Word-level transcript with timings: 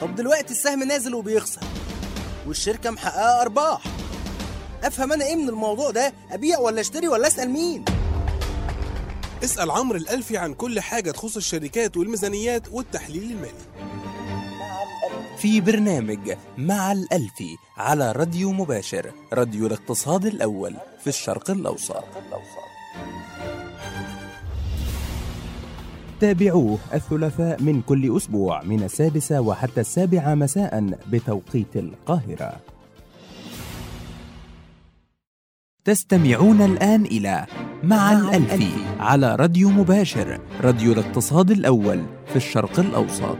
طب 0.00 0.14
دلوقتي 0.14 0.50
السهم 0.52 0.82
نازل 0.82 1.14
وبيخسر 1.14 1.60
والشركة 2.46 2.90
محققة 2.90 3.42
أرباح. 3.42 3.82
أفهم 4.84 5.12
أنا 5.12 5.24
إيه 5.24 5.36
من 5.36 5.48
الموضوع 5.48 5.90
ده؟ 5.90 6.12
أبيع 6.30 6.58
ولا 6.58 6.80
أشتري 6.80 7.08
ولا 7.08 7.26
أسأل 7.26 7.50
مين؟ 7.50 7.84
اسأل 9.44 9.70
عمرو 9.70 9.98
الألفي 9.98 10.36
عن 10.38 10.54
كل 10.54 10.80
حاجة 10.80 11.10
تخص 11.10 11.36
الشركات 11.36 11.96
والميزانيات 11.96 12.68
والتحليل 12.72 13.22
المالي. 13.22 13.64
في 15.38 15.60
برنامج 15.60 16.36
مع 16.58 16.92
الألفي 16.92 17.56
على 17.76 18.12
راديو 18.12 18.52
مباشر 18.52 19.12
راديو 19.32 19.66
الاقتصاد 19.66 20.26
الأول 20.26 20.76
في 21.00 21.06
الشرق 21.06 21.50
الأوسط. 21.50 22.04
تابعوه 26.20 26.78
الثلاثاء 26.94 27.62
من 27.62 27.82
كل 27.82 28.16
أسبوع 28.16 28.62
من 28.62 28.82
السادسة 28.82 29.40
وحتى 29.40 29.80
السابعة 29.80 30.34
مساء 30.34 30.90
بتوقيت 31.12 31.76
القاهرة. 31.76 32.52
تستمعون 35.84 36.60
الآن 36.62 37.04
إلى 37.04 37.46
مع 37.82 38.12
الألفي 38.12 38.70
على 39.00 39.36
راديو 39.36 39.68
مباشر 39.68 40.38
راديو 40.62 40.92
الاقتصاد 40.92 41.50
الأول 41.50 42.02
في 42.26 42.36
الشرق 42.36 42.80
الأوسط. 42.80 43.36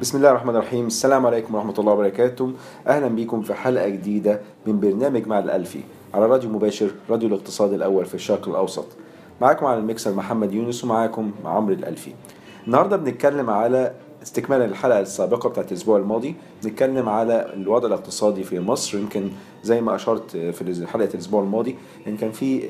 بسم 0.00 0.18
الله 0.18 0.30
الرحمن 0.30 0.56
الرحيم. 0.56 0.86
السلام 0.86 1.26
عليكم 1.26 1.54
ورحمة 1.54 1.74
الله 1.78 1.92
وبركاته. 1.92 2.52
أهلا 2.86 3.08
بكم 3.08 3.42
في 3.42 3.54
حلقة 3.54 3.88
جديدة 3.88 4.40
من 4.66 4.80
برنامج 4.80 5.26
مع 5.26 5.38
الألفي 5.38 5.80
على 6.14 6.26
راديو 6.26 6.50
مباشر 6.50 6.90
راديو 7.10 7.28
الاقتصاد 7.28 7.72
الأول 7.72 8.06
في 8.06 8.14
الشرق 8.14 8.48
الأوسط. 8.48 8.86
معاكم 9.40 9.66
على 9.66 9.78
الميكسر 9.78 10.14
محمد 10.14 10.52
يونس 10.52 10.84
ومعاكم 10.84 11.30
عمرو 11.44 11.74
الألفي. 11.74 12.12
النهاردة 12.66 12.96
بنتكلم 12.96 13.50
على 13.50 13.92
استكمالا 14.22 14.66
للحلقة 14.66 15.00
السابقة 15.00 15.48
بتاعت 15.48 15.72
الأسبوع 15.72 15.98
الماضي. 15.98 16.34
نتكلم 16.64 17.08
على 17.08 17.52
الوضع 17.54 17.88
الاقتصادي 17.88 18.44
في 18.44 18.60
مصر. 18.60 18.98
يمكن 18.98 19.30
زي 19.62 19.80
ما 19.80 19.94
أشرت 19.94 20.36
في 20.36 20.86
حلقة 20.86 21.08
الأسبوع 21.14 21.42
الماضي 21.42 21.76
إن 22.06 22.16
كان 22.16 22.32
في 22.32 22.68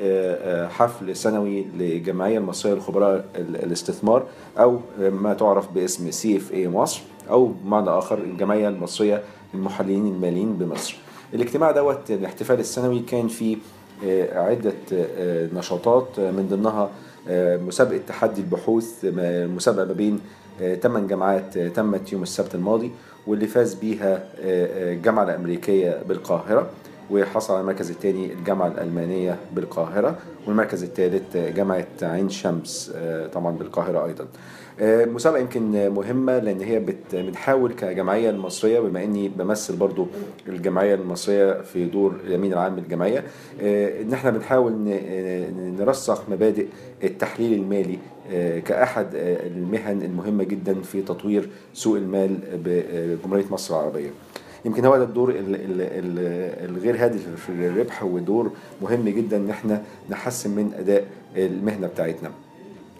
حفل 0.71 1.17
سنوي 1.17 1.65
للجمعية 1.79 2.39
المصرية 2.39 2.75
لخبراء 2.75 3.25
الاستثمار 3.37 4.23
أو 4.59 4.79
ما 4.99 5.35
تعرف 5.35 5.73
باسم 5.73 6.11
CFA 6.11 6.69
مصر 6.69 7.03
أو 7.31 7.47
بمعنى 7.47 7.91
آخر 7.91 8.19
الجمعية 8.19 8.69
المصرية 8.69 9.23
للمحللين 9.55 10.07
الماليين 10.07 10.53
بمصر. 10.53 10.97
الاجتماع 11.35 11.71
دوت 11.71 12.11
الاحتفال 12.11 12.61
السنوي 12.61 13.01
كان 13.01 13.29
فيه 13.29 13.57
عدة 14.33 14.73
نشاطات 15.55 16.09
من 16.19 16.49
ضمنها 16.51 16.91
مسابقة 17.67 18.01
تحدي 18.09 18.41
البحوث 18.41 19.05
مسابقة 19.55 19.85
ما 19.85 19.93
بين 19.93 20.21
ثمان 20.83 21.07
جامعات 21.07 21.59
تمت 21.59 22.13
يوم 22.13 22.23
السبت 22.23 22.55
الماضي 22.55 22.91
واللي 23.27 23.47
فاز 23.47 23.75
بيها 23.75 24.29
الجامعة 24.39 25.25
الأمريكية 25.25 26.03
بالقاهرة. 26.09 26.71
وحصل 27.11 27.53
على 27.55 27.61
المركز 27.61 27.91
الثاني 27.91 28.33
الجامعة 28.33 28.67
الألمانية 28.69 29.37
بالقاهرة 29.55 30.19
والمركز 30.47 30.83
الثالث 30.83 31.37
جامعة 31.37 31.87
عين 32.03 32.29
شمس 32.29 32.93
طبعا 33.33 33.57
بالقاهرة 33.57 34.07
أيضا 34.07 34.27
مسابقة 35.13 35.41
يمكن 35.41 35.89
مهمة 35.91 36.39
لأن 36.39 36.61
هي 36.61 36.83
بنحاول 37.13 37.73
كجمعية 37.73 38.31
المصرية 38.31 38.81
بما 38.81 39.05
إني 39.05 39.29
بمثل 39.29 39.77
برضو 39.77 40.07
الجمعية 40.49 40.95
المصرية 40.95 41.53
في 41.63 41.85
دور 41.85 42.15
الأمين 42.27 42.53
العام 42.53 42.77
للجمعية 42.77 43.25
إن 44.03 44.13
إحنا 44.13 44.31
بنحاول 44.31 44.73
نرسخ 45.79 46.23
مبادئ 46.31 46.67
التحليل 47.05 47.53
المالي 47.53 47.99
كأحد 48.61 49.07
المهن 49.15 50.03
المهمة 50.03 50.45
جدا 50.45 50.75
في 50.83 51.03
تطوير 51.03 51.49
سوق 51.75 51.97
المال 51.97 52.39
بجمهورية 52.65 53.45
مصر 53.51 53.75
العربية. 53.81 54.11
يمكن 54.65 54.85
هو 54.85 54.97
ده 54.97 55.05
الدور 55.05 55.35
الغير 56.65 56.97
هادف 57.05 57.27
في 57.47 57.49
الربح 57.67 58.05
ودور 58.05 58.53
مهم 58.83 59.09
جدا 59.09 59.37
إن 59.37 59.51
إحنا 59.51 59.83
نحسن 60.11 60.51
من 60.51 60.73
أداء 60.79 61.05
المهنة 61.37 61.87
بتاعتنا. 61.87 62.31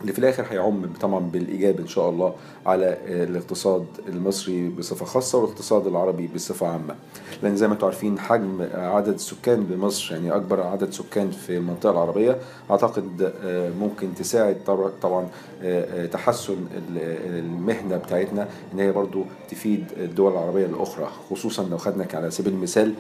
اللي 0.01 0.13
في 0.13 0.19
الآخر 0.19 0.45
هيعم 0.51 0.87
طبعا 1.01 1.21
بالايجاب 1.21 1.81
إن 1.81 1.87
شاء 1.87 2.11
الله 2.11 2.35
على 2.67 2.99
الاقتصاد 3.07 3.87
المصري 4.09 4.69
بصفة 4.69 5.07
خاصة 5.07 5.39
والاقتصاد 5.39 5.87
العربي 5.87 6.31
بصفة 6.35 6.67
عامة. 6.67 6.95
لأن 7.43 7.57
زي 7.57 7.67
ما 7.69 7.75
أنتم 7.75 7.87
عارفين 7.87 8.19
حجم 8.19 8.67
عدد 8.75 9.15
السكان 9.15 9.65
بمصر 9.65 10.15
يعني 10.15 10.37
أكبر 10.37 10.61
عدد 10.61 10.91
سكان 10.93 11.31
في 11.31 11.57
المنطقة 11.57 11.91
العربية 11.91 12.39
أعتقد 12.71 13.33
ممكن 13.81 14.15
تساعد 14.15 14.57
طبعا 15.03 15.29
تحسن 16.13 16.57
المهنة 17.27 17.97
بتاعتنا 17.97 18.49
إن 18.75 18.81
هي 18.81 18.93
برضو 18.93 19.25
تفيد 19.51 19.85
الدول 19.97 20.33
العربية 20.33 20.67
الأخرى 20.67 21.11
خصوصا 21.31 21.65
لو 21.65 21.79
خدنا 21.79 22.07
على 22.15 22.31
سبيل 22.31 22.53
المثال 22.53 22.95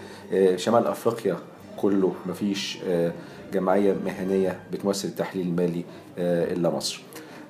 شمال 0.57 0.87
أفريقيا. 0.87 1.37
كله 1.77 2.15
مفيش 2.27 2.79
جمعية 3.53 3.97
مهنية 4.05 4.61
بتمثل 4.73 5.09
التحليل 5.09 5.47
المالي 5.47 5.85
إلا 6.19 6.71
مصر. 6.71 7.01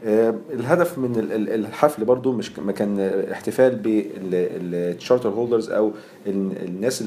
الهدف 0.05 0.99
من 0.99 1.17
الحفل 1.33 2.05
برضو 2.05 2.33
مش 2.33 2.59
ما 2.59 2.73
كان 2.73 3.01
احتفال 3.33 3.77
بال 3.77 4.11
charter 4.11 5.29
holders 5.29 5.71
أو 5.71 5.93
الناس 6.27 7.05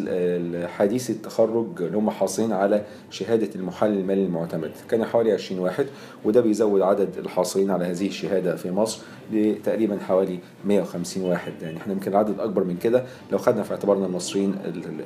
حديثي 0.77 1.13
التخرج 1.13 1.67
اللي 1.79 1.97
هم 1.97 2.09
حاصلين 2.09 2.51
على 2.51 2.83
شهادة 3.09 3.49
المحلل 3.55 3.99
المالي 3.99 4.25
المعتمد. 4.25 4.71
كان 4.89 5.05
حوالي 5.05 5.31
20 5.31 5.61
واحد 5.61 5.85
وده 6.25 6.41
بيزود 6.41 6.81
عدد 6.81 7.17
الحاصلين 7.17 7.71
على 7.71 7.85
هذه 7.85 8.07
الشهادة 8.07 8.55
في 8.55 8.71
مصر 8.71 9.01
لتقريبا 9.33 9.99
حوالي 9.99 10.39
150 10.65 11.23
واحد. 11.23 11.53
يعني 11.61 11.77
إحنا 11.77 11.93
يمكن 11.93 12.11
العدد 12.11 12.39
أكبر 12.39 12.63
من 12.63 12.77
كده 12.77 13.03
لو 13.31 13.37
خدنا 13.37 13.63
في 13.63 13.71
اعتبارنا 13.71 14.05
المصريين 14.05 14.55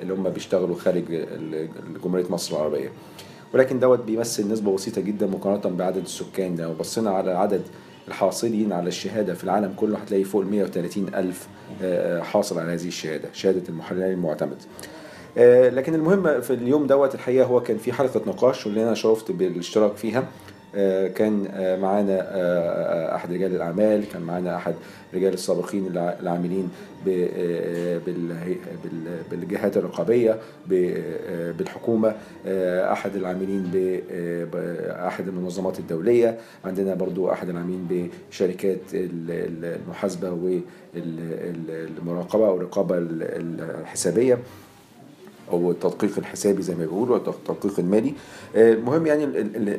اللي 0.01 0.13
هم 0.13 0.29
بيشتغلوا 0.29 0.75
خارج 0.75 1.03
جمهورية 2.03 2.25
مصر 2.29 2.55
العربية. 2.55 2.89
ولكن 3.53 3.79
دوت 3.79 3.99
بيمثل 3.99 4.51
نسبة 4.51 4.73
بسيطة 4.75 5.01
جدا 5.01 5.27
مقارنة 5.27 5.77
بعدد 5.77 5.97
السكان 6.03 6.55
لو 6.55 6.73
بصينا 6.73 7.09
على 7.09 7.31
عدد 7.31 7.61
الحاصلين 8.07 8.73
على 8.73 8.87
الشهادة 8.87 9.33
في 9.33 9.43
العالم 9.43 9.73
كله 9.77 9.97
هتلاقي 9.97 10.23
فوق 10.23 10.41
ال 10.41 10.47
130 10.47 11.07
ألف 11.15 11.47
حاصل 12.23 12.59
على 12.59 12.71
هذه 12.73 12.87
الشهادة 12.87 13.29
شهادة 13.33 13.63
المحلل 13.69 14.03
المعتمد. 14.03 14.57
لكن 15.75 15.95
المهم 15.95 16.41
في 16.41 16.53
اليوم 16.53 16.87
دوت 16.87 17.15
الحقيقة 17.15 17.45
هو 17.45 17.61
كان 17.61 17.77
في 17.77 17.93
حلقة 17.93 18.21
نقاش 18.27 18.65
واللي 18.65 18.83
أنا 18.83 18.93
شرفت 18.93 19.31
بالاشتراك 19.31 19.95
فيها. 19.95 20.27
كان 21.15 21.47
معانا 21.81 23.15
أحد 23.15 23.33
رجال 23.33 23.55
الأعمال 23.55 24.03
كان 24.13 24.21
معانا 24.21 24.55
أحد 24.55 24.73
رجال 25.13 25.33
السابقين 25.33 25.87
العاملين 25.97 26.69
بالجهات 29.31 29.77
الرقابية 29.77 30.37
بالحكومة 31.57 32.15
أحد 32.91 33.15
العاملين 33.15 33.69
باحد 34.53 35.27
المنظمات 35.27 35.79
الدولية 35.79 36.37
عندنا 36.65 36.93
برضو 36.93 37.31
أحد 37.31 37.49
العاملين 37.49 38.11
بشركات 38.31 38.79
المحاسبة 38.93 40.31
والمراقبة 40.95 42.47
أو 42.47 42.57
الرقابة 42.57 42.95
الحسابية. 42.97 44.37
أو 45.51 45.71
التدقيق 45.71 46.17
الحسابي 46.17 46.61
زي 46.61 46.75
ما 46.75 46.79
بيقولوا 46.85 47.17
التدقيق 47.17 47.79
المالي. 47.79 48.13
المهم 48.55 49.05
يعني 49.05 49.23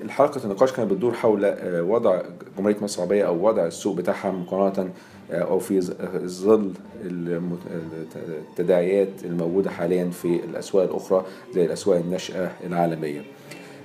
الحلقة 0.04 0.44
النقاش 0.44 0.72
كانت 0.72 0.90
بتدور 0.90 1.12
حول 1.12 1.54
وضع 1.80 2.22
جمهورية 2.58 2.76
مصر 2.82 2.96
العربية 3.02 3.26
أو 3.26 3.46
وضع 3.48 3.66
السوق 3.66 3.96
بتاعها 3.96 4.30
مقارنة 4.30 4.90
أو 5.30 5.58
في 5.58 5.80
ظل 6.26 6.72
التداعيات 8.50 9.08
الموجودة 9.24 9.70
حاليا 9.70 10.10
في 10.10 10.40
الأسواق 10.50 10.84
الأخرى 10.84 11.24
زي 11.54 11.64
الأسواق 11.64 11.98
الناشئة 11.98 12.52
العالمية. 12.66 13.22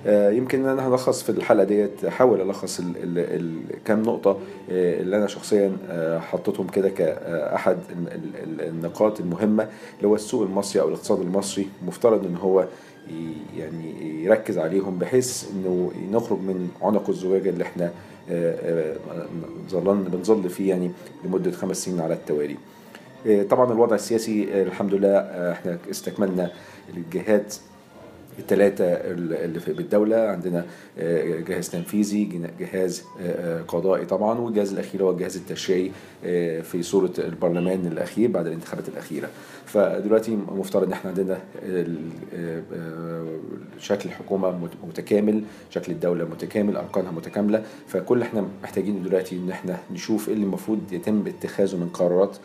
يمكن 0.06 0.66
أنا 0.66 0.88
هلخص 0.88 1.22
في 1.22 1.30
الحلقة 1.30 1.64
ديت 1.64 2.04
أحاول 2.04 2.40
ألخص 2.40 2.80
كام 3.84 4.02
نقطة 4.02 4.38
اللي 4.70 5.16
أنا 5.16 5.26
شخصيا 5.26 5.72
حطيتهم 6.30 6.66
كده 6.66 6.88
كأحد 6.88 7.78
النقاط 8.60 9.20
المهمة 9.20 9.68
اللي 9.96 10.08
هو 10.08 10.14
السوق 10.14 10.42
المصري 10.42 10.82
أو 10.82 10.88
الاقتصاد 10.88 11.20
المصري 11.20 11.68
مفترض 11.86 12.26
إن 12.26 12.36
هو 12.36 12.66
يعني 13.56 14.22
يركز 14.24 14.58
عليهم 14.58 14.98
بحيث 14.98 15.44
إنه 15.52 15.92
نخرج 16.12 16.38
من 16.38 16.68
عنق 16.82 17.10
الزجاجه 17.10 17.50
اللي 17.50 17.64
إحنا 17.64 17.90
ظللنا 19.70 20.08
بنظل 20.08 20.50
فيه 20.50 20.68
يعني 20.70 20.90
لمدة 21.24 21.50
خمس 21.50 21.84
سنين 21.84 22.00
على 22.00 22.14
التوالي. 22.14 22.56
طبعا 23.50 23.72
الوضع 23.72 23.94
السياسي 23.94 24.62
الحمد 24.62 24.94
لله 24.94 25.18
إحنا 25.52 25.78
استكملنا 25.90 26.50
الجهات 26.96 27.54
الثلاثة 28.38 28.84
اللي 28.84 29.60
في 29.60 29.72
بالدولة. 29.72 30.16
عندنا 30.16 30.64
آه، 30.98 31.40
جهاز 31.40 31.68
تنفيذي 31.70 32.40
جهاز 32.60 33.02
آه، 33.20 33.58
آه، 33.58 33.62
قضائي 33.62 34.04
طبعا 34.06 34.38
والجهاز 34.38 34.72
الأخير 34.72 35.02
هو 35.02 35.10
الجهاز 35.10 35.36
التشريعي 35.36 35.90
في 36.62 36.82
صورة 36.82 37.12
البرلمان 37.18 37.86
الأخير 37.86 38.30
بعد 38.30 38.46
الانتخابات 38.46 38.88
الأخيرة. 38.88 39.28
فدلوقتي 39.66 40.36
مفترض 40.36 40.82
إن 40.86 40.92
إحنا 40.92 41.10
عندنا 41.10 41.38
شكل 43.78 44.08
الحكومة 44.08 44.50
مت- 44.58 44.88
متكامل 44.88 45.42
شكل 45.70 45.92
الدولة 45.92 46.24
متكامل 46.24 46.76
أركانها 46.76 47.10
متكاملة. 47.10 47.62
فكل 47.86 48.22
إحنا 48.22 48.48
محتاجينه 48.62 49.04
دلوقتي 49.08 49.36
إن 49.36 49.50
إحنا 49.50 49.76
نشوف 49.92 50.28
إيه 50.28 50.34
اللي 50.34 50.44
المفروض 50.44 50.78
يتم 50.92 51.24
اتخاذه 51.26 51.76
من 51.76 51.88
قرارات 51.88 52.36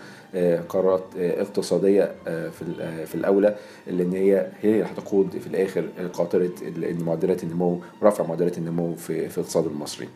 قرارات 0.69 1.03
آه، 1.17 1.41
اقتصادية 1.41 2.11
آه، 2.27 2.49
في 2.49 2.65
آه، 2.81 3.05
في 3.05 3.15
الأولى 3.15 3.55
لأن 3.87 4.13
هي 4.13 4.47
هي 4.61 4.71
اللي 4.71 4.83
هتقود 4.85 5.37
في 5.37 5.47
الآخر 5.47 5.85
قاطرة 6.13 6.49
ال- 6.61 7.03
معدلات 7.05 7.43
النمو 7.43 7.79
ورفع 8.01 8.23
معدلات 8.27 8.57
النمو 8.57 8.95
في 8.95 9.29
في 9.29 9.37
الاقتصاد 9.37 9.65
المصري. 9.65 10.07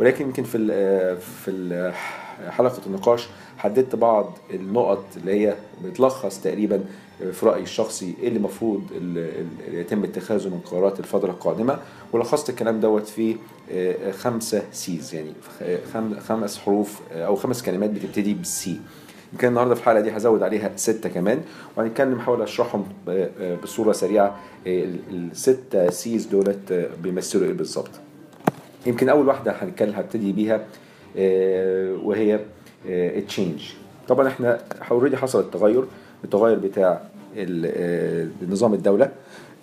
ولكن 0.00 0.24
يمكن 0.24 0.42
في 0.42 0.58
في 1.44 1.92
حلقة 2.50 2.80
النقاش 2.86 3.28
حددت 3.58 3.96
بعض 3.96 4.38
النقط 4.54 5.04
اللي 5.16 5.32
هي 5.46 5.54
بتلخص 5.84 6.40
تقريبا 6.40 6.84
في 7.32 7.46
رأيي 7.46 7.62
الشخصي 7.62 8.14
إيه 8.22 8.28
اللي 8.28 8.38
المفروض 8.38 8.82
ال- 8.96 9.18
ال- 9.68 9.74
يتم 9.74 10.04
اتخاذه 10.04 10.48
من 10.48 10.60
قرارات 10.60 11.00
الفترة 11.00 11.30
القادمة 11.30 11.78
ولخصت 12.12 12.50
الكلام 12.50 12.80
دوت 12.80 13.06
في 13.08 13.36
آه، 13.72 14.10
خمسة 14.10 14.62
C's 14.72 15.14
يعني 15.14 15.32
خم- 15.94 16.20
خمس 16.20 16.58
حروف 16.58 17.00
آه، 17.12 17.26
أو 17.26 17.36
خمس 17.36 17.62
كلمات 17.62 17.90
بتبتدي 17.90 18.34
بال 18.34 18.65
C 18.65 18.80
يمكن 19.32 19.48
النهارده 19.48 19.74
في 19.74 19.80
الحلقة 19.80 20.00
دي 20.00 20.16
هزود 20.16 20.42
عليها 20.42 20.70
ستة 20.76 21.08
كمان 21.08 21.40
وهنتكلم 21.76 22.18
احاول 22.18 22.42
أشرحهم 22.42 22.84
ب- 23.06 23.26
بصورة 23.62 23.92
سريعة 23.92 24.26
آه، 24.66 24.84
ال- 24.84 24.98
الستة 25.30 25.90
C's 25.90 26.26
دولت 26.26 26.72
آه، 26.72 26.88
بيمثلوا 27.02 27.44
إيه 27.46 27.52
بالظبط. 27.52 27.90
يمكن 28.86 29.08
أول 29.08 29.28
واحدة 29.28 29.52
هنتكلم 29.52 29.94
هبتدي 29.94 30.32
بيها 30.32 30.64
آه، 31.16 31.96
وهي 32.04 32.40
ال 32.86 32.97
change 32.97 33.62
طبعا 34.08 34.28
إحنا 34.28 34.58
already 34.90 35.16
حصل 35.16 35.40
التغير 35.40 35.84
التغير 36.24 36.58
بتاع 36.58 37.00
آه، 37.38 38.26
نظام 38.48 38.74
الدولة 38.74 39.10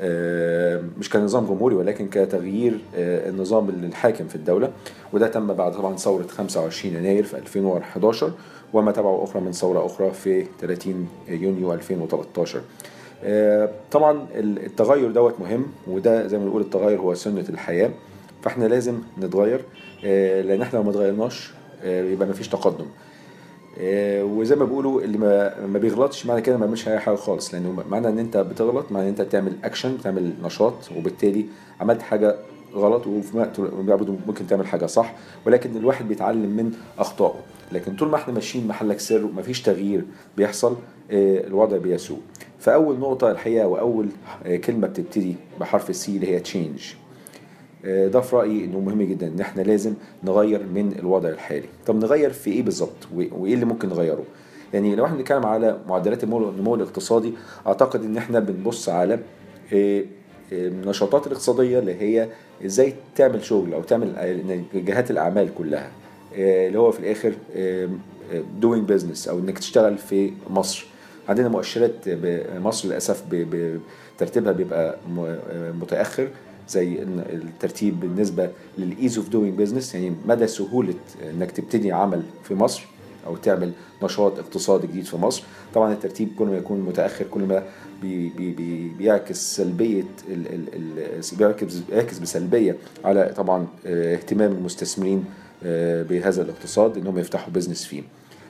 آه، 0.02 0.82
مش 1.00 1.10
كنظام 1.10 1.46
جمهوري 1.46 1.76
ولكن 1.76 2.08
كتغيير 2.08 2.80
آه، 2.96 3.30
النظام 3.30 3.70
الحاكم 3.70 4.28
في 4.28 4.36
الدولة 4.36 4.72
وده 5.14 5.28
تم 5.28 5.54
بعد 5.54 5.72
طبعا 5.74 5.96
ثورة 5.98 6.28
25 6.28 6.96
يناير 6.96 7.24
في 7.24 7.38
2011 7.38 8.32
وما 8.74 8.92
تبعه 8.92 9.24
أخرى 9.24 9.42
من 9.42 9.52
ثورة 9.52 9.86
أخرى 9.86 10.12
في 10.12 10.46
30 10.62 11.08
يونيو 11.28 11.74
2013 11.74 12.62
آه، 13.24 13.70
طبعا 13.92 14.28
التغير 14.36 15.12
دوت 15.12 15.40
مهم 15.40 15.66
وده 15.88 16.28
زي 16.28 16.38
ما 16.38 16.46
بنقول 16.46 16.62
التغير 16.62 17.00
هو 17.00 17.14
سنة 17.14 17.46
الحياة 17.50 17.90
فإحنا 18.42 18.66
لازم 18.66 19.00
نتغير. 19.20 19.62
آه، 20.06 20.42
لأن 20.42 20.62
إحنا 20.62 20.78
لو 20.78 20.84
ما 20.84 20.90
اتغيرناش 20.92 21.52
آه، 21.84 22.04
يبقى 22.04 22.28
ما 22.28 22.34
فيش 22.34 22.48
تقدم. 22.48 22.86
وزي 24.22 24.56
ما 24.56 24.66
بيقولوا 24.66 25.02
اللي 25.02 25.18
ما 25.18 25.66
ما 25.66 25.80
بيغلطش 25.80 26.26
معنى 26.26 26.42
كده 26.42 26.56
ما 26.58 26.62
بيعملش 26.62 26.88
أي 26.88 27.00
حاجة 27.00 27.16
خالص. 27.16 27.54
لأنه 27.54 27.84
معنى 27.90 28.08
إن 28.08 28.20
أنت 28.20 28.38
بتغلط 28.38 28.92
معنى 28.92 29.04
إن 29.06 29.10
أنت 29.10 29.22
بتعمل 29.22 29.54
اكشن 29.64 29.96
بتعمل 29.98 30.34
نشاط 30.44 30.74
وبالتالي 30.98 31.46
عملت 31.82 32.02
حاجة 32.02 32.36
غلط 32.78 33.08
وفي 33.08 33.38
وقت 33.38 33.60
ممكن 34.28 34.48
تعمل 34.48 34.68
حاجة 34.68 34.86
صح؟ 34.86 35.14
ولكن 35.46 35.78
الواحد 35.78 36.08
بيتعلم 36.08 36.50
من 36.50 36.72
أخطائه. 37.00 37.40
لكن 37.72 37.96
طول 37.96 38.08
ما 38.10 38.16
إحنا 38.16 38.34
ماشيين 38.34 38.68
محلك 38.68 39.00
سر 39.00 39.26
ومفيش 39.26 39.62
تغيير 39.62 40.06
بيحصل 40.38 40.76
آه، 41.12 41.48
الوضع 41.48 41.78
بيسوء. 41.78 42.20
فأول 42.60 43.00
نقطة 43.00 43.32
الحقيقة 43.32 43.68
وأول 43.68 44.08
آه، 44.46 44.56
كلمة 44.56 44.88
بتبتدي 44.88 45.36
بحرف 45.60 45.90
ال 45.90 46.03
C 46.03 46.16
اللي 46.16 46.28
هي 46.28 46.40
change 46.40 46.94
آه، 47.86 48.08
ده 48.08 48.22
في 48.22 48.36
رأيي 48.36 48.66
إنه 48.66 48.80
مهم 48.80 49.02
جدا 49.02 49.28
إن 49.28 49.40
إحنا 49.40 49.62
لازم 49.62 49.94
نغير 50.24 50.64
من 50.64 50.96
الوضع 51.00 51.30
الحالي. 51.30 51.68
طب 51.86 51.96
نغير 51.96 52.30
في 52.30 52.52
إيه 52.52 52.64
بالظبط؟ 52.64 53.08
وإيه 53.16 53.54
اللي 53.54 53.66
ممكن 53.66 53.90
نغيره؟ 53.90 54.24
يعني 54.74 54.96
لو 54.96 55.06
إحنا 55.06 55.18
بنتكلم 55.18 55.46
على 55.46 55.80
معدلات 55.88 56.24
النمو 56.24 56.76
الاقتصادي 56.76 57.34
أعتقد 57.68 58.04
إن 58.04 58.18
إحنا 58.18 58.40
بنبص 58.40 58.90
على 58.90 59.20
النشاطات 60.52 61.28
الاقتصادية 61.28 61.80
اللي 61.80 61.96
هي 62.02 62.30
إزاي 62.66 62.94
تعمل 63.16 63.44
شغل 63.44 63.74
أو 63.74 63.82
تعمل 63.82 64.16
آه، 64.16 64.62
جهات 64.74 65.12
الاعمال 65.12 65.50
كلها 65.56 65.92
آه، 66.36 66.68
اللي 66.68 66.80
هو 66.80 66.92
في 66.92 67.00
الآخر 67.00 67.34
doing 68.60 68.90
business 68.90 69.28
أو 69.28 69.40
انك 69.40 69.60
تشتغل 69.60 69.98
في 69.98 70.32
مصر. 70.50 70.86
عندنا 71.30 71.48
مؤشرات 71.48 71.94
مصر 72.58 72.88
للأسف 72.88 73.24
ترتيبها 74.18 74.52
بيبقى 74.52 74.98
متأخر 75.82 76.30
زي 76.70 77.04
الترتيب 77.34 78.00
بالنسبة 78.00 78.50
لل 78.78 78.91
ease 78.91 79.18
of 79.18 79.30
doing 79.30 79.58
business 79.60 79.96
يعني 79.96 80.16
مدى 80.28 80.48
سهولة 80.48 80.94
إنك 81.34 81.52
تبتدي 81.52 81.92
عمل 81.92 82.22
في 82.44 82.56
مصر 82.56 82.84
أو 83.28 83.36
تعمل 83.36 83.72
نشاط 84.04 84.40
اقتصادي 84.40 84.88
جديد 84.88 85.06
في 85.06 85.18
مصر. 85.18 85.44
طبعا 85.74 85.94
الترتيب 85.94 86.30
كل 86.40 86.46
ما 86.46 86.58
يكون 86.58 86.80
متأخر 86.80 87.26
كل 87.32 87.42
ما 87.42 87.64
بي 88.02 88.30
بي 88.30 88.52
بي 88.52 88.90
بيعكس 88.98 89.56
سلبية 89.56 90.06
ال 90.30 90.48
ال 90.54 90.68
ال 90.74 91.38
بيعكس 91.38 91.76
بيعكس 91.76 92.20
بسلبية 92.20 92.76
على 93.06 93.34
طبعا 93.38 93.68
آه، 93.86 94.16
اهتمام 94.16 94.52
المستثمرين 94.52 95.26
آه، 95.64 96.04
بهذا 96.04 96.42
الاقتصاد 96.42 96.98
إنهم 96.98 97.18
يفتحوا 97.20 97.54
business 97.54 97.86
فيه. 97.86 98.04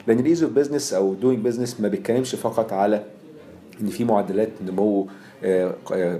لأن 0.07 0.19
ال 0.19 0.24
ease 0.24 0.43
of 0.43 0.51
business 0.51 0.93
أو 0.93 1.13
doing 1.13 1.45
business 1.45 1.81
ما 1.81 1.87
بيتكلمش 1.87 2.35
فقط 2.35 2.73
على 2.73 3.03
إن 3.81 3.87
في 3.87 4.03
معدلات 4.03 4.49
نمو 4.67 5.01
آه، 5.01 5.05
آه، 5.05 5.09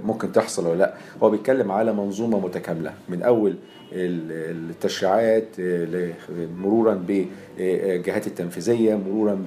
ممكن 0.04 0.32
تحصل 0.32 0.66
ولا 0.66 0.78
لا. 0.78 0.94
هو 1.22 1.30
بيتكلم 1.30 1.72
على 1.72 1.92
منظومة 1.92 2.40
متكاملة. 2.40 2.92
من 3.08 3.22
أول 3.22 3.54
ال- 3.92 4.70
التشريعات 4.70 5.44
آه، 5.60 6.12
مرورا 6.58 6.94
بالجهات 6.94 8.26
التنفيذية 8.26 8.94
مرورا 8.94 9.38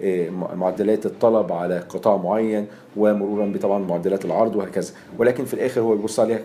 بمعدلات 0.00 1.06
الطلب 1.06 1.52
على 1.52 1.78
قطاع 1.78 2.16
معين 2.16 2.66
ومرورا 2.96 3.46
بطبعا 3.46 3.78
معدلات 3.78 4.24
العرض 4.24 4.56
وهكذا. 4.56 4.92
ولكن 5.18 5.44
في 5.44 5.54
الآخر 5.54 5.80
هو 5.80 5.96
بيبص 5.96 6.20
عليها 6.20 6.40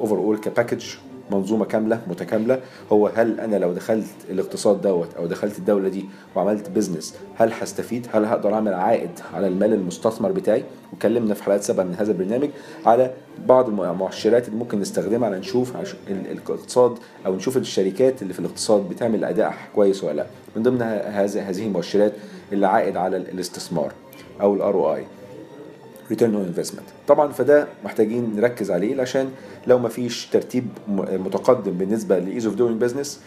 overall 0.00 0.16
ك 0.16 0.38
package 0.38 0.94
منظومة 1.32 1.64
كاملة 1.64 2.00
متكاملة. 2.06 2.60
هو 2.92 3.06
هل 3.06 3.40
أنا 3.40 3.56
لو 3.56 3.72
دخلت 3.72 4.06
الاقتصاد 4.30 4.80
دوت 4.80 5.14
أو 5.14 5.26
دخلت 5.26 5.58
الدولة 5.58 5.88
دي 5.88 6.04
وعملت 6.36 6.70
business 6.70 7.14
هل 7.36 7.52
هستفيد؟ 7.52 8.06
هل 8.12 8.24
هقدر 8.24 8.54
أعمل 8.54 8.74
عائد 8.74 9.10
على 9.34 9.46
المال 9.46 9.72
المستثمر 9.72 10.32
بتاعي؟ 10.32 10.64
وكلمنا 10.92 11.34
في 11.34 11.42
حلقات 11.42 11.62
سابقة 11.62 11.84
من 11.84 11.94
هذا 11.94 12.12
البرنامج 12.12 12.48
على 12.86 13.10
بعض 13.46 13.68
المؤشرات 13.68 14.48
اللي 14.48 14.58
ممكن 14.58 14.80
نستخدمها 14.80 15.28
على 15.28 15.38
نشوف 15.38 15.72
الاقتصاد 16.08 16.98
أو 17.26 17.34
نشوف 17.34 17.56
الشركات 17.56 18.22
اللي 18.22 18.32
في 18.32 18.40
الاقتصاد 18.40 18.88
بتعمل 18.88 19.24
أداء 19.24 19.54
كويس 19.74 20.04
ولا 20.04 20.12
لأ. 20.16 20.26
من 20.56 20.62
ضمن 20.62 20.82
هذه 20.82 21.66
المؤشرات 21.66 22.12
اللي 22.52 22.66
عائد 22.66 22.96
على 22.96 23.16
الاستثمار 23.16 23.92
أو 24.40 24.54
ال 24.54 24.59
ROI 24.59 24.74
return 24.74 26.34
on 26.34 26.44
investment 26.44 26.84
طبعا 27.08 27.32
فده 27.32 27.66
محتاجين 27.84 28.32
نركز 28.36 28.70
عليه 28.70 29.00
عشان 29.02 29.28
لو 29.66 29.78
ما 29.78 29.88
فيش 29.88 30.26
ترتيب 30.26 30.64
متقدم 31.12 31.72
بالنسبة 31.72 32.18
ل 32.18 32.24
ease 32.24 32.46
of 32.46 32.54
doing 32.54 32.80
business 32.80 33.20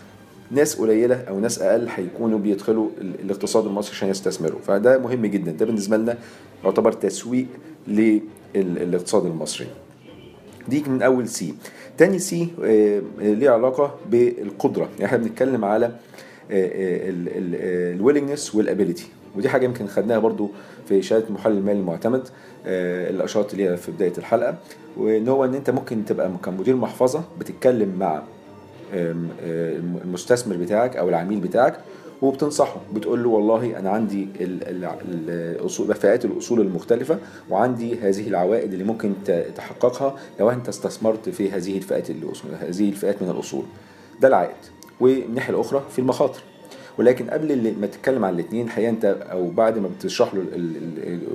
ناس 0.52 0.76
قليلة 0.76 1.16
أو 1.16 1.40
ناس 1.40 1.62
أقل 1.62 1.88
هيكونوا 1.96 2.40
بيدخلوا 2.40 2.90
ال- 3.02 3.20
الاقتصاد 3.20 3.66
المصري 3.66 3.92
عشان 3.96 4.10
يستثمروا. 4.10 4.60
فده 4.68 4.98
مهم 4.98 5.26
جدا. 5.26 5.52
ده 5.52 5.66
بالنسبة 5.66 5.98
لنا 5.98 6.18
يعتبر 6.64 6.92
تسويق 6.92 7.46
للاقتصاد 7.88 9.26
المصري. 9.26 9.68
دي 10.68 10.84
من 10.88 11.02
أول 11.02 11.28
C 11.28 11.54
تاني 11.98 12.20
C 12.20 12.48
آه، 12.64 13.02
آه، 13.22 13.34
ليه 13.34 13.50
علاقة 13.50 13.96
بالقدرة. 14.12 14.90
يعني 14.94 15.06
إحنا 15.06 15.18
بنتكلم 15.18 15.66
على 15.66 15.92
ال 16.52 16.69
willingness 16.69 18.56
وال 18.56 18.67
ability 18.67 19.06
ودي 19.36 19.50
حاجة 19.50 19.66
يمكن 19.66 19.88
خدناها 19.88 20.20
برضو 20.20 20.50
في 20.90 21.02
شهاده 21.02 21.26
محلل 21.30 21.58
المالي 21.58 21.80
المعتمد. 21.80 22.22
آه، 22.22 22.26
اللي 22.66 23.24
اشرت 23.24 23.56
ليها 23.56 23.76
في 23.76 23.92
بداية 23.92 24.14
الحلقة 24.18 24.56
وإن 24.98 25.28
هو 25.28 25.46
إن 25.46 25.56
أنت 25.56 25.70
ممكن 25.70 26.06
تبقى 26.06 26.32
كمدير 26.46 26.76
محفظة 26.76 27.24
بتتكلم 27.40 27.96
مع 28.00 28.22
آه، 28.94 29.16
المستثمر 30.06 30.56
بتاعك 30.58 30.96
أو 30.98 31.10
العميل 31.10 31.40
بتاعك 31.40 31.80
وبتنصحه 32.22 32.76
بتقول 32.94 33.24
له 33.24 33.30
والله 33.30 33.80
أنا 33.80 33.90
عندي 33.90 34.24
ال- 34.40 34.64
ال- 34.86 34.90
الأصول 35.60 35.96
فئات 35.96 36.26
الأصول 36.26 36.62
المختلفة 36.62 37.18
وعندي 37.50 38.00
هذه 38.00 38.28
العوائد 38.28 38.72
اللي 38.74 38.84
ممكن 38.84 39.14
تحققها 39.56 40.16
لو 40.40 40.50
أنت 40.50 40.70
استثمرت 40.70 41.30
في 41.30 41.52
هذه 41.52 41.78
الفئات 41.78 42.10
الاصول 42.10 42.52
هذه 42.62 42.90
الفئات 42.90 43.22
من 43.22 43.30
الأصول. 43.30 43.64
ده 44.22 44.28
العائد. 44.28 44.56
والناحية 45.00 45.54
الأخرى 45.54 45.84
في 45.92 46.00
المخاطر. 46.00 46.40
ولكن 46.98 47.30
قبل 47.30 47.74
ما 47.82 47.88
تتكلم 47.88 48.26
عن 48.26 48.34
الاثنين 48.34 48.66
الحقيقة 48.66 48.90
أنت 48.90 49.06
أو 49.06 49.50
بعد 49.50 49.80
ما 49.80 49.88
بتشرح 49.88 50.34
له 50.36 50.46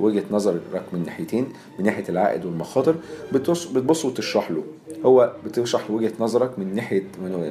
وجهة 0.00 0.22
نظرك 0.30 0.60
من 0.92 1.02
ناحيتين 1.06 1.46
من 1.78 1.84
ناحية 1.84 2.04
العائد 2.08 2.44
والمخاطر 2.44 2.94
بتبص 3.32 4.04
وتشرح 4.04 4.50
له. 4.50 4.62
هو 5.04 5.32
بتشرح 5.46 5.90
وجهة 5.90 6.12
نظرك 6.20 6.58
من 6.58 6.74
ناحيه 6.74 7.02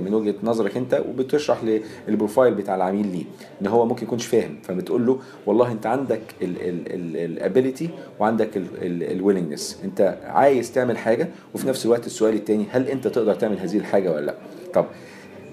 من 0.03 0.13
وجهة 0.13 0.35
نظرك 0.43 0.77
أنت 0.77 1.03
وبتشرح 1.09 1.63
لل 2.07 2.18
profile 2.18 2.53
بتاع 2.53 2.75
العميل 2.75 3.07
ليه 3.07 3.23
إن 3.61 3.67
هو 3.67 3.85
ممكن 3.85 4.05
يكونش 4.05 4.25
فاهم. 4.25 4.55
فبتقول 4.63 5.05
له 5.05 5.19
والله 5.45 5.71
أنت 5.71 5.85
عندك 5.85 6.21
ال 6.41 6.60
ability 6.60 7.89
وعندك 8.19 8.49
ال 8.81 8.90
willingness 8.90 9.79
أنت 9.83 10.17
عايز 10.25 10.71
تعمل 10.71 10.97
حاجة 10.97 11.27
وفي 11.55 11.67
نفس 11.67 11.85
الوقت 11.85 12.05
السؤال 12.05 12.33
الثاني 12.33 12.65
هل 12.71 12.87
أنت 12.87 13.07
تقدر 13.07 13.35
تعمل 13.35 13.59
هذه 13.59 13.77
الحاجة 13.77 14.11
ولا 14.13 14.25
لأ؟ 14.25 14.35
طب 14.73 14.85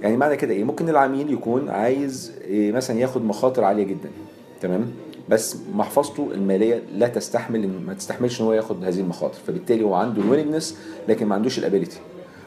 يعني 0.07 0.19
معنى 0.19 0.37
كده 0.37 0.55
إيه؟ 0.55 0.65
ممكن 0.65 0.89
العميل 0.89 1.33
يكون 1.33 1.69
عايز 1.69 2.33
إيه؟ 2.45 2.73
مثلا 2.73 2.99
ياخد 2.99 3.25
مخاطر 3.25 3.65
عالية 3.65 3.85
جدا 3.85 4.11
تمام؟ 4.61 4.87
بس 5.29 5.57
محفظته 5.75 6.29
المالية 6.35 6.83
لا 6.95 7.09
تستحمل 7.09 7.69
ما 7.87 7.95
تستحملش 7.95 8.41
إن 8.41 8.47
هو 8.47 8.53
ياخد 8.53 8.85
هذه 8.85 9.01
المخاطر 9.01 9.39
فبالتالي 9.47 9.85
هو 9.85 9.95
عنده 9.95 10.23
ال 10.23 10.28
willingness 10.28 10.79
لكن 11.09 11.27
ما 11.27 11.35
عندوش 11.35 11.59
ال 11.59 11.64
ability 11.64 11.99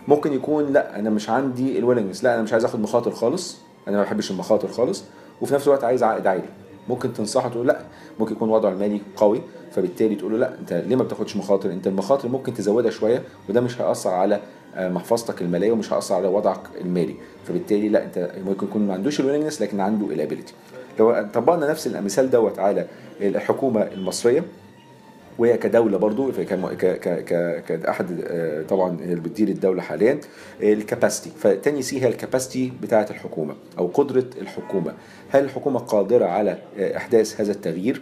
ممكن 0.07 0.33
يكون 0.33 0.73
لا 0.73 0.99
أنا 0.99 1.09
مش 1.09 1.29
عندي 1.29 1.79
ال 1.79 1.83
willingness 1.83 2.23
لا 2.23 2.33
أنا 2.33 2.41
مش 2.41 2.53
عايز 2.53 2.65
آخد 2.65 2.79
مخاطر 2.79 3.11
خالص 3.11 3.57
أنا 3.87 3.97
ما 3.97 4.03
بحبش 4.03 4.31
المخاطر 4.31 4.67
خالص 4.67 5.03
وفي 5.41 5.53
نفس 5.53 5.67
الوقت 5.67 5.83
عايز 5.83 6.03
عائد 6.03 6.27
عالي. 6.27 6.43
ممكن 6.89 7.13
تنصحه 7.13 7.49
تقول 7.49 7.67
لا 7.67 7.81
ممكن 8.19 8.35
يكون 8.35 8.49
وضعه 8.49 8.69
المالي 8.71 9.01
قوي 9.15 9.41
فبالتالي 9.71 10.15
تقول 10.15 10.31
له 10.31 10.37
لا 10.37 10.59
أنت 10.59 10.73
ليه 10.73 10.95
ما 10.95 11.03
بتاخدش 11.03 11.35
مخاطر؟ 11.37 11.71
أنت 11.71 11.87
المخاطر 11.87 12.27
ممكن 12.29 12.53
تزودها 12.53 12.91
شوية 12.91 13.23
وده 13.49 13.61
مش 13.61 13.81
هيأثر 13.81 14.09
على 14.09 14.39
محفظتك 14.77 15.41
المالية 15.41 15.71
ومش 15.71 15.93
هياثر 15.93 16.15
على 16.15 16.27
وضعك 16.27 16.61
المالي. 16.81 17.15
فبالتالي 17.47 17.89
لا 17.89 18.03
أنت 18.03 18.31
ممكن 18.45 18.65
يكون 18.67 18.87
ما 18.87 18.93
عندوش 18.93 19.19
ال 19.19 19.23
willingness 19.23 19.61
لكن 19.61 19.79
عنده 19.79 20.05
ال 20.05 20.11
ability 20.11 20.53
لو 20.99 21.27
طبقنا 21.33 21.69
نفس 21.69 21.87
المثال 21.87 22.29
دوت 22.29 22.59
على 22.59 22.87
الحكومة 23.21 23.81
المصرية 23.81 24.43
وهي 25.39 25.57
كدولة 25.57 25.97
برضو 25.97 26.31
ك 26.31 26.41
ك 26.41 27.63
كأحد 27.67 28.23
آه، 28.27 28.63
طبعا 28.63 28.97
اللي 28.99 29.15
بتدير 29.15 29.47
الدولة 29.47 29.81
حاليا 29.81 30.19
ال 30.63 30.71
capacity 30.71 31.29
فتاني 31.39 31.81
C 31.81 32.03
هي 32.03 32.07
ال 32.07 32.14
capacity 32.14 32.71
بتاعة 32.81 33.07
الحكومة 33.09 33.55
أو 33.77 33.87
قدرة 33.87 34.25
الحكومة. 34.41 34.93
هل 35.29 35.43
الحكومة 35.43 35.79
قادرة 35.79 36.25
على 36.25 36.57
آه، 36.79 36.97
إحداث 36.97 37.41
هذا 37.41 37.51
التغيير؟ 37.51 38.01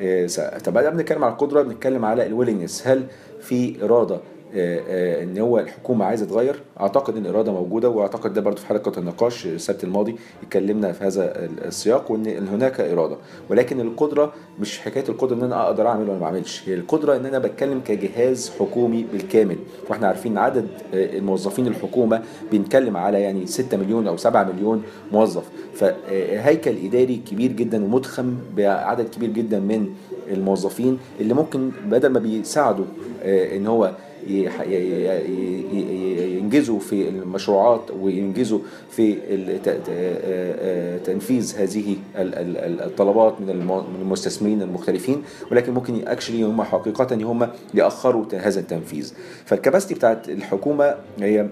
آه، 0.00 0.58
طب 0.64 0.74
ما 0.74 0.90
بنتكلم 0.90 1.24
على 1.24 1.32
القدرة 1.32 1.62
بنتكلم 1.62 2.04
على 2.04 2.26
ال 2.26 2.31
willingness 2.31 2.86
هل 2.86 3.06
في 3.40 3.84
إرادة 3.84 4.14
آه، 4.14 4.18
آه، 4.18 4.33
إن 4.56 5.38
هو 5.38 5.58
الحكومة 5.58 6.04
عايزة 6.04 6.26
تغير. 6.26 6.60
أعتقد 6.80 7.16
إن 7.16 7.26
الإرادة 7.26 7.52
موجودة 7.52 7.88
وأعتقد 7.88 8.34
ده 8.34 8.40
برضو 8.40 8.56
في 8.60 8.66
حلقة 8.66 8.98
النقاش 8.98 9.46
السبت 9.46 9.84
الماضي 9.84 10.16
اتكلمنا 10.42 10.92
في 10.92 11.04
هذا 11.04 11.48
السياق 11.64 12.10
وإن 12.10 12.48
هناك 12.48 12.80
إرادة. 12.80 13.16
ولكن 13.50 13.80
القدرة 13.80 14.32
مش 14.60 14.78
حكاية 14.80 15.04
القدرة 15.08 15.36
إن 15.36 15.42
أنا 15.42 15.62
أقدر 15.66 15.86
أعمل 15.88 16.10
ولا 16.10 16.18
ما 16.18 16.26
أعملش. 16.26 16.68
هي 16.68 16.74
القدرة 16.74 17.16
إن 17.16 17.26
أنا 17.26 17.38
بتكلم 17.38 17.80
كجهاز 17.80 18.50
حكومي 18.58 19.06
بالكامل. 19.12 19.56
وإحنا 19.90 20.06
عارفين 20.06 20.38
عدد 20.38 20.66
آه، 20.94 21.18
الموظفين 21.18 21.66
الحكومة 21.66 22.22
بنتكلم 22.52 22.96
على 22.96 23.20
يعني 23.22 23.46
6 23.46 23.76
مليون 23.76 24.06
أو 24.08 24.16
7 24.16 24.52
مليون 24.52 24.82
موظف. 25.12 25.44
فهيكل 25.74 26.76
إداري 26.86 27.20
كبير 27.30 27.52
جدا 27.52 27.84
ومضخم 27.84 28.34
بعدد 28.56 29.08
كبير 29.08 29.30
جدا 29.30 29.58
من 29.60 29.88
الموظفين 30.30 30.98
اللي 31.20 31.34
ممكن 31.34 31.70
بدل 31.86 32.08
ما 32.08 32.18
بيساعدوا 32.18 32.84
آه، 33.22 33.56
إن 33.56 33.66
هو 33.66 33.92
ينجزوا 36.38 36.78
في 36.78 37.08
المشروعات 37.08 37.90
وينجزوا 38.00 38.58
في 38.90 39.14
تنفيذ 41.04 41.54
هذه 41.58 41.96
ال- 42.18 42.34
ال- 42.34 42.56
ال- 42.56 42.80
الطلبات 42.82 43.40
من 43.40 43.50
الم- 43.50 43.90
من 43.94 44.00
المستثمرين 44.02 44.62
المختلفين 44.62 45.22
ولكن 45.52 45.74
ممكن 45.74 46.08
اكشلي 46.08 46.42
هم 46.42 46.62
حقيقة 46.62 47.14
هم 47.14 47.48
يأخروا 47.74 48.24
هذا 48.34 48.60
التنفيذ. 48.60 49.12
فالكباستي 49.44 49.94
بتاعت 49.94 50.28
الحكومة 50.28 50.94
هي 51.20 51.48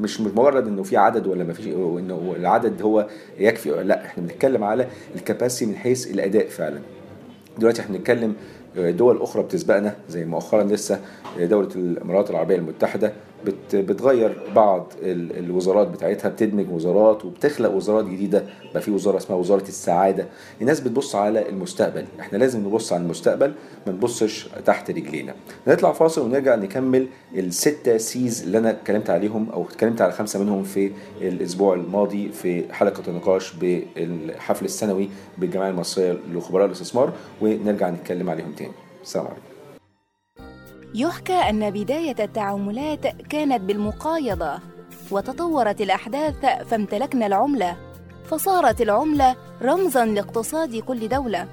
مش 0.00 0.20
مجرد 0.20 0.66
إنه 0.66 0.82
في 0.82 0.96
عدد 0.96 1.26
ولا 1.26 1.44
ما 1.44 1.52
فيش 1.52 1.66
وانه 1.66 2.34
العدد 2.36 2.82
هو 2.82 3.06
يكفي 3.38 3.70
لا 3.70 4.04
إحنا 4.04 4.22
بنتكلم 4.22 4.64
على 4.64 4.86
الكباسيتي 5.14 5.66
من 5.70 5.76
حيث 5.76 6.10
الأداء 6.10 6.46
فعلا. 6.48 6.78
دلوقتي 7.58 7.80
إحنا 7.82 7.96
بنتكلم 7.96 8.34
دول 8.76 9.22
أخرى 9.22 9.42
بتسبقنا 9.42 9.96
زي 10.08 10.24
مؤخرا 10.24 10.62
لسه 10.64 11.00
دولة 11.40 11.68
الإمارات 11.76 12.30
العربية 12.30 12.56
المتحدة 12.56 13.12
بت 13.46 13.76
بتغير 13.76 14.36
بعض 14.56 14.92
ال- 15.02 15.38
الوزارات 15.38 15.88
بتاعتها 15.88 16.28
بتدمج 16.28 16.70
وزارات 16.72 17.24
وبتخلق 17.24 17.70
وزارات 17.70 18.04
جديدة. 18.04 18.44
بقى 18.72 18.82
في 18.82 18.90
وزارة 18.90 19.16
اسمها 19.16 19.38
وزارة 19.38 19.62
السعادة. 19.68 20.26
الناس 20.60 20.80
بتبص 20.80 21.14
على 21.14 21.48
المستقبل. 21.48 22.04
إحنا 22.20 22.38
لازم 22.38 22.66
نبص 22.66 22.92
على 22.92 23.02
المستقبل 23.02 23.52
ما 23.86 23.92
نبصش 23.92 24.48
تحت 24.66 24.90
رجلينا. 24.90 25.34
نطلع 25.68 25.92
فاصل 25.92 26.22
ونرجع 26.22 26.54
نكمل 26.54 27.06
الستة 27.34 27.96
سيز 27.96 28.42
اللي 28.42 28.58
أنا 28.58 28.70
اتكلمت 28.70 29.10
عليهم 29.10 29.50
أو 29.50 29.62
اتكلمت 29.62 30.00
على 30.00 30.12
خمسة 30.12 30.42
منهم 30.42 30.62
في 30.62 30.90
الأسبوع 31.20 31.74
الماضي 31.74 32.28
في 32.28 32.72
حلقة 32.74 33.02
النقاش 33.08 33.52
بالحفل 33.54 34.64
السنوي 34.64 35.08
بالجمعية 35.38 35.70
المصرية 35.70 36.16
لخبراء 36.34 36.66
الاستثمار. 36.66 37.12
ونرجع 37.42 37.90
نتكلم 37.90 38.30
عليهم 38.30 38.52
تاني. 38.52 38.65
السلام 39.06 39.26
عليكم 39.26 39.40
يحكى 40.94 41.32
أن 41.32 41.70
بداية 41.70 42.16
التعاملات 42.24 43.06
كانت 43.06 43.60
بالمقايضة 43.60 44.58
وتطورت 45.10 45.80
الأحداث 45.80 46.34
فامتلكنا 46.70 47.26
العملة 47.26 47.76
فصارت 48.24 48.80
العملة 48.80 49.36
رمزاً 49.62 50.04
لاقتصاد 50.06 50.76
كل 50.76 51.08
دولة. 51.08 51.48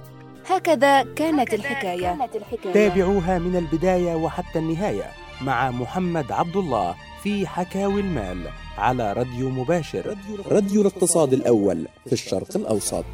هكذا 0.49 1.03
كانت 1.03 1.53
الحكاية. 1.53 2.29
تابعوها 2.73 3.39
من 3.39 3.55
البداية 3.55 4.15
وحتى 4.15 4.59
النهاية 4.59 5.05
مع 5.41 5.71
محمد 5.71 6.31
عبد 6.31 6.57
الله 6.57 6.95
في 7.23 7.47
حكاوي 7.47 8.01
المال 8.01 8.47
على 8.77 9.13
راديو 9.13 9.49
مباشر. 9.49 10.17
راديو 10.47 10.81
الاقتصاد 10.81 11.33
الأول 11.33 11.87
في 12.05 12.13
الشرق 12.13 12.47
الأوسط. 12.55 13.05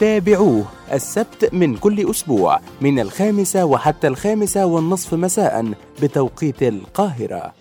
تابعوه 0.00 0.64
السبت 0.92 1.54
من 1.54 1.76
كل 1.76 2.10
أسبوع 2.10 2.60
من 2.80 2.98
الخامسة 2.98 3.64
وحتى 3.64 4.06
الخامسة 4.08 4.66
والنصف 4.66 5.14
مساء 5.14 5.72
بتوقيت 6.02 6.62
القاهرة. 6.62 7.52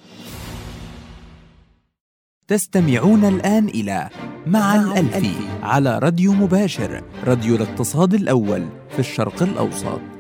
تستمعون 2.48 3.26
الآن 3.26 3.68
إلى 3.68 4.10
مع 4.48 4.76
الألفي 4.76 5.36
على 5.64 6.00
راديو 6.00 6.34
مباشر 6.34 7.04
راديو 7.24 7.56
الاقتصاد 7.56 8.14
الأول 8.14 8.68
في 8.90 9.00
الشرق 9.00 9.44
الأوسط. 9.44 10.11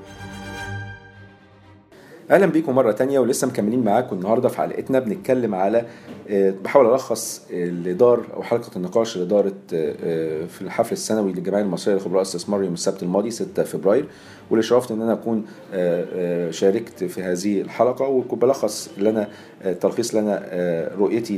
أهلا 2.32 2.46
بيكم 2.46 2.76
مرة 2.76 2.92
تانية 2.92 3.20
ولسه 3.20 3.48
مكملين 3.48 3.84
معاكم 3.84 4.16
النهارده 4.16 4.50
في 4.50 4.58
حلقتنا. 4.58 5.00
بنتكلم 5.00 5.56
على 5.56 5.86
آه، 6.30 6.54
بحاول 6.64 6.94
ألخص 6.94 7.48
اللي 7.50 7.94
دار 7.94 8.26
أو 8.34 8.44
حلقة 8.44 8.72
النقاش 8.76 9.16
اللي 9.16 9.28
دارت 9.28 9.74
آه، 9.74 9.96
آه، 10.04 10.46
في 10.46 10.62
الحفل 10.62 10.92
السنوي 10.92 11.34
للجمعية 11.34 11.64
المصرية 11.64 11.96
لخبراء 11.96 12.22
الاستثمار 12.22 12.64
يوم 12.64 12.74
السبت 12.74 13.04
الماضي 13.04 13.32
6 13.32 13.64
فبراير. 13.64 14.06
واللي 14.52 14.64
شرفت 14.64 14.92
إن 14.92 15.02
أنا 15.02 15.14
أكون 15.14 15.46
آه، 15.74 16.06
آه، 16.14 16.52
شاركت 16.52 17.04
في 17.04 17.24
هذه 17.24 17.62
الحلقة 17.62 18.08
وكنت 18.08 18.42
بلخص 18.42 18.90
اللي 18.98 19.10
أنا 19.10 19.28
آه، 19.64 19.74
أنا 20.20 20.40
آه، 20.46 20.96
رؤيتي 20.96 21.38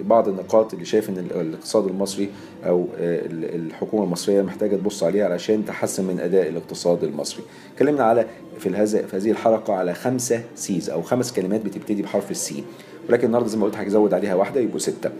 لبعض 0.00 0.28
النقاط 0.28 0.72
اللي 0.72 0.84
شايف 0.84 1.08
إن 1.10 1.18
ال- 1.18 1.40
الاقتصاد 1.40 1.86
المصري 1.86 2.28
أو 2.66 2.86
ال- 2.98 3.54
الحكومة 3.66 4.04
المصرية 4.04 4.42
محتاجة 4.42 4.76
تبص 4.76 5.02
عليها 5.02 5.24
علشان 5.24 5.64
تحسن 5.64 6.04
من 6.04 6.20
أداء 6.20 6.48
الاقتصاد 6.48 7.04
المصري. 7.04 7.42
اتكلمنا 7.74 8.04
على 8.04 8.26
في 8.58 8.68
هذا 8.68 9.02
في 9.06 9.16
هذه 9.16 9.30
الحلقة 9.30 9.74
على 9.74 9.94
خمسة 9.94 10.42
C's 10.54 10.90
أو 10.90 11.02
خمس 11.02 11.32
كلمات 11.32 11.64
بتبتدي 11.64 12.02
بحرف 12.02 12.30
ال 12.30 12.47
C 12.47 12.64
ولكن 13.08 13.26
النهارده 13.26 13.48
زي 13.48 13.58
ما 13.58 13.64
قلت 13.64 13.76
هزود 13.76 14.14
عليها 14.14 14.34
واحدة 14.34 14.60
يبقوا 14.60 14.78
ستة. 14.78 15.10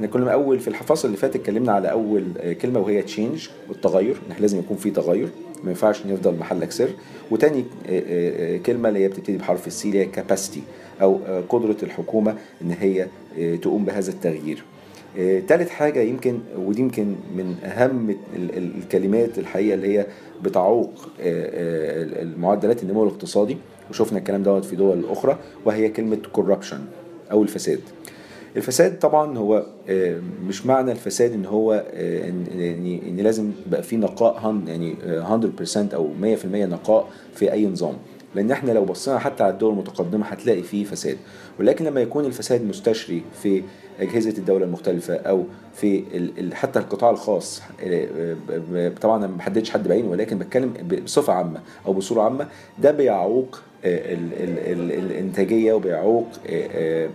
إحنا 0.00 0.12
كنا 0.12 0.32
أول 0.32 0.58
في 0.60 0.68
الفصل 0.68 1.08
اللي 1.08 1.16
فات 1.18 1.36
اتكلمنا 1.36 1.72
على 1.72 1.90
أول 1.90 2.24
آه، 2.38 2.52
كلمة 2.52 2.80
وهي 2.80 3.02
change 3.02 3.48
والتغير 3.68 4.16
ان 4.26 4.30
إحنا 4.30 4.40
لازم 4.40 4.58
يكون 4.58 4.76
في 4.76 4.90
تغير 4.90 5.28
ما 5.64 5.70
ينفعش 5.70 6.06
نفضل 6.06 6.34
محلك 6.34 6.70
سر 6.70 6.88
وتاني 7.30 7.64
آه، 7.88 8.02
آه، 8.06 8.56
كلمة 8.56 8.88
اللي 8.88 9.00
هي 9.04 9.08
بتبتدي 9.08 9.36
بحرف 9.36 9.66
ال 9.66 9.77
C 9.77 9.88
اللي 9.88 9.98
هي 10.00 10.04
capacity 10.06 10.62
أو 11.02 11.20
قدرة 11.48 11.76
الحكومة 11.82 12.34
إن 12.62 12.70
هي 12.80 13.06
تقوم 13.62 13.84
بهذا 13.84 14.10
التغيير. 14.10 14.64
تالت 15.48 15.68
حاجة 15.68 16.00
يمكن 16.00 16.38
ودي 16.58 16.80
يمكن 16.80 17.04
من 17.36 17.56
أهم 17.64 18.10
ال- 18.10 18.56
ال- 18.56 18.72
الكلمات 18.78 19.38
الحقيقة 19.38 19.74
اللي 19.74 19.98
هي 19.98 20.06
بتعوق 20.42 20.92
المعدلات 21.20 22.82
النمو 22.82 23.02
الاقتصادي 23.04 23.56
وشفنا 23.90 24.18
الكلام 24.18 24.42
دوت 24.42 24.64
في 24.64 24.76
دول 24.76 25.04
أخرى 25.10 25.38
وهي 25.64 25.88
كلمة 25.88 26.18
corruption 26.36 26.76
أو 27.32 27.42
الفساد. 27.42 27.80
الفساد 28.56 28.98
طبعا 28.98 29.38
هو 29.38 29.66
آه، 29.88 30.20
مش 30.46 30.66
معنى 30.66 30.92
الفساد 30.92 31.32
إن 31.32 31.46
هو 31.46 31.84
آه، 31.94 32.28
إن 32.28 33.16
لازم 33.16 33.50
يبقى 33.66 33.82
في 33.82 33.96
نقاء 33.96 34.62
يعني 34.66 34.94
آه، 35.04 35.20
100% 35.36 35.94
أو 35.94 36.08
100% 36.20 36.44
نقاء 36.46 37.08
في 37.34 37.52
أي 37.52 37.66
نظام. 37.66 37.94
لأن 38.34 38.50
إحنا 38.50 38.72
لو 38.72 38.84
بصينا 38.84 39.18
حتى 39.18 39.42
على 39.42 39.52
الدول 39.52 39.72
المتقدمة 39.72 40.26
هتلاقي 40.26 40.62
فيه 40.62 40.84
فساد. 40.84 41.16
ولكن 41.60 41.84
لما 41.84 42.00
يكون 42.00 42.24
الفساد 42.24 42.64
مستشري 42.64 43.22
في 43.42 43.62
أجهزة 44.00 44.38
الدولة 44.38 44.64
المختلفة 44.64 45.14
أو 45.14 45.44
في 45.74 46.02
حتى 46.52 46.78
القطاع 46.78 47.10
الخاص 47.10 47.62
آه، 47.84 48.06
آه، 48.74 48.88
طبعا 48.88 49.16
أنا 49.18 49.26
ما 49.26 49.36
بحددش 49.36 49.70
حد 49.70 49.88
بعينه 49.88 50.08
ولكن 50.10 50.38
بتكلم 50.38 50.72
بصفة 51.04 51.32
عامة 51.32 51.60
أو 51.86 51.92
بصورة 51.92 52.22
عامة 52.22 52.48
ده 52.78 52.90
بيعوق 52.90 53.60
آه، 53.84 54.12
ال- 54.14 54.32
ال- 54.42 54.72
ال- 54.72 54.92
الإنتاجية 55.10 55.72
وبيعوق 55.72 56.26
آه، 56.48 56.50
آه، 56.52 57.04
آه، 57.04 57.08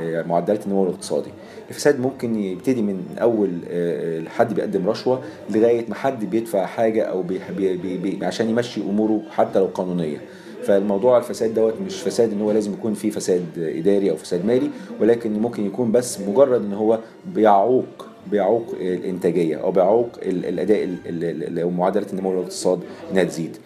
معدلات 0.00 0.66
النمو 0.66 0.84
الاقتصادي. 0.84 1.30
الفساد 1.70 2.00
ممكن 2.00 2.36
يبتدي 2.36 2.82
من 2.82 3.02
أول 3.22 3.50
آه، 3.70 4.22
حد 4.28 4.54
بيقدم 4.54 4.88
رشوة 4.88 5.20
لغاية 5.50 5.84
ما 5.88 5.94
حد 5.94 6.24
بيدفع 6.24 6.66
حاجة 6.66 7.02
أو 7.02 7.22
بي 7.22 7.40
بي 7.56 7.96
بي 7.98 8.26
عشان 8.26 8.50
يمشي 8.50 8.80
أموره 8.80 9.22
حتى 9.30 9.58
لو 9.58 9.66
قانونية. 9.74 10.18
فالموضوع 10.62 11.18
الفساد 11.18 11.54
دوت 11.54 11.74
مش 11.86 12.00
فساد 12.02 12.32
إن 12.32 12.40
هو 12.40 12.52
لازم 12.52 12.72
يكون 12.72 12.94
فيه 12.94 13.10
فساد 13.10 13.44
إداري 13.58 14.10
أو 14.10 14.16
فساد 14.16 14.44
مالي 14.46 14.70
ولكن 15.00 15.32
ممكن 15.32 15.66
يكون 15.66 15.92
بس 15.92 16.20
مجرد 16.20 16.62
إن 16.62 16.72
هو 16.72 16.98
بيعوق 17.34 18.06
بيعوق 18.30 18.74
الإنتاجية 18.80 19.56
أو 19.56 19.70
بيعوق 19.72 20.08
ال- 20.22 20.46
الأداء 20.46 20.84
ال- 20.84 20.96
ال- 21.06 21.58
ال- 21.58 21.64
ومعدلات 21.64 22.12
النمو 22.12 22.32
الاقتصاد 22.32 22.80
إنها 23.12 23.24
تزيد. 23.24 23.56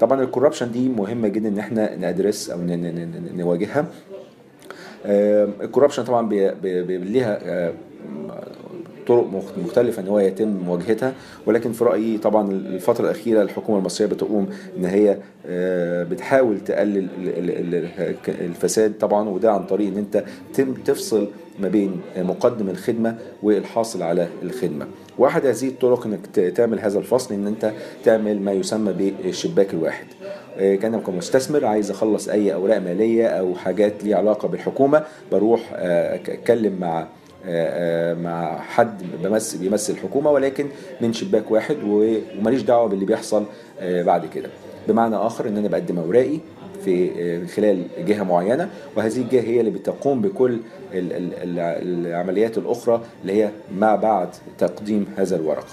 طبعا 0.00 0.22
ال 0.22 0.26
corruption 0.26 0.72
دي 0.72 0.88
مهمة 0.88 1.28
جدا 1.28 1.48
إن 1.48 1.58
إحنا 1.58 1.96
ندرس 2.10 2.50
أو 2.50 2.58
نواجهها. 3.36 3.80
آه، 3.80 3.86
ال 5.04 5.13
corruption 5.13 6.04
طبعا 6.04 6.28
بي- 6.28 6.50
بي- 6.54 6.82
بي- 6.82 6.98
ليها 6.98 7.38
آه، 7.44 7.72
طرق 9.06 9.26
مخ- 9.26 9.58
مختلفة 9.64 10.02
إن 10.02 10.08
هو 10.08 10.18
يتم 10.18 10.48
مواجهتها 10.48 11.14
ولكن 11.46 11.72
في 11.72 11.84
رأيي 11.84 12.18
طبعا 12.18 12.52
الفترة 12.52 13.04
الأخيرة 13.04 13.42
الحكومة 13.42 13.78
المصرية 13.78 14.08
بتقوم 14.08 14.48
إن 14.78 14.84
هي 14.84 15.18
آه، 15.46 16.02
بتحاول 16.04 16.60
تقلل 16.60 16.98
ال- 16.98 17.28
ال- 17.38 17.74
ال- 17.74 18.40
الفساد 18.40 18.92
طبعا 19.00 19.28
وده 19.28 19.52
عن 19.52 19.64
طريق 19.66 19.88
إن 19.88 19.96
أنت 19.98 20.24
تفصل 20.84 21.28
ما 21.60 21.68
بين 21.68 22.00
مقدم 22.18 22.68
الخدمة 22.68 23.16
والحاصل 23.42 24.02
على 24.02 24.28
الخدمة. 24.42 24.86
واحد 25.18 25.46
هذه 25.46 25.68
الطرق 25.68 26.06
إنك 26.06 26.26
تعمل 26.56 26.80
هذا 26.80 26.98
الفصل 26.98 27.34
إن 27.34 27.46
أنت 27.46 27.72
تعمل 28.04 28.40
ما 28.40 28.52
يسمى 28.52 28.92
بالشباك 28.92 29.74
الواحد. 29.74 30.06
آه، 30.58 30.74
كان 30.74 31.00
كمستثمر 31.00 31.64
عايز 31.64 31.90
أخلص 31.90 32.28
أي 32.28 32.54
أوراق 32.54 32.78
مالية 32.78 33.26
أو 33.26 33.54
حاجات 33.54 34.04
ليها 34.04 34.16
علاقة 34.16 34.48
بالحكومة 34.48 35.02
بروح 35.32 35.70
آه، 35.74 36.14
أتكلم 36.14 36.76
مع 36.80 37.06
مع 38.22 38.58
حد 38.60 39.02
بيمثل 39.22 39.58
بيمثل 39.58 39.92
الحكومة 39.92 40.30
ولكن 40.30 40.66
من 41.00 41.12
شباك 41.12 41.50
واحد 41.50 41.76
وماليش 41.86 42.62
دعوة 42.62 42.88
باللي 42.88 43.04
بيحصل 43.04 43.44
آه، 43.80 44.02
بعد 44.02 44.26
كده. 44.26 44.48
بمعنى 44.88 45.16
آخر 45.16 45.48
إن 45.48 45.56
أنا 45.56 45.68
بقدم 45.68 45.98
أوراقي 45.98 46.38
في 46.84 47.10
آه، 47.18 47.46
خلال 47.46 47.82
جهة 48.06 48.22
معينة 48.22 48.70
وهذه 48.96 49.16
الجهة 49.16 49.40
هي 49.40 49.60
اللي 49.60 49.70
بتقوم 49.70 50.20
بكل 50.22 50.52
ال- 50.92 51.12
ال- 51.12 51.34
ال- 51.34 52.06
العمليات 52.06 52.58
الأخرى 52.58 53.02
اللي 53.22 53.32
هي 53.32 53.50
ما 53.74 53.96
بعد 53.96 54.28
تقديم 54.58 55.06
هذا 55.16 55.36
الورق. 55.36 55.66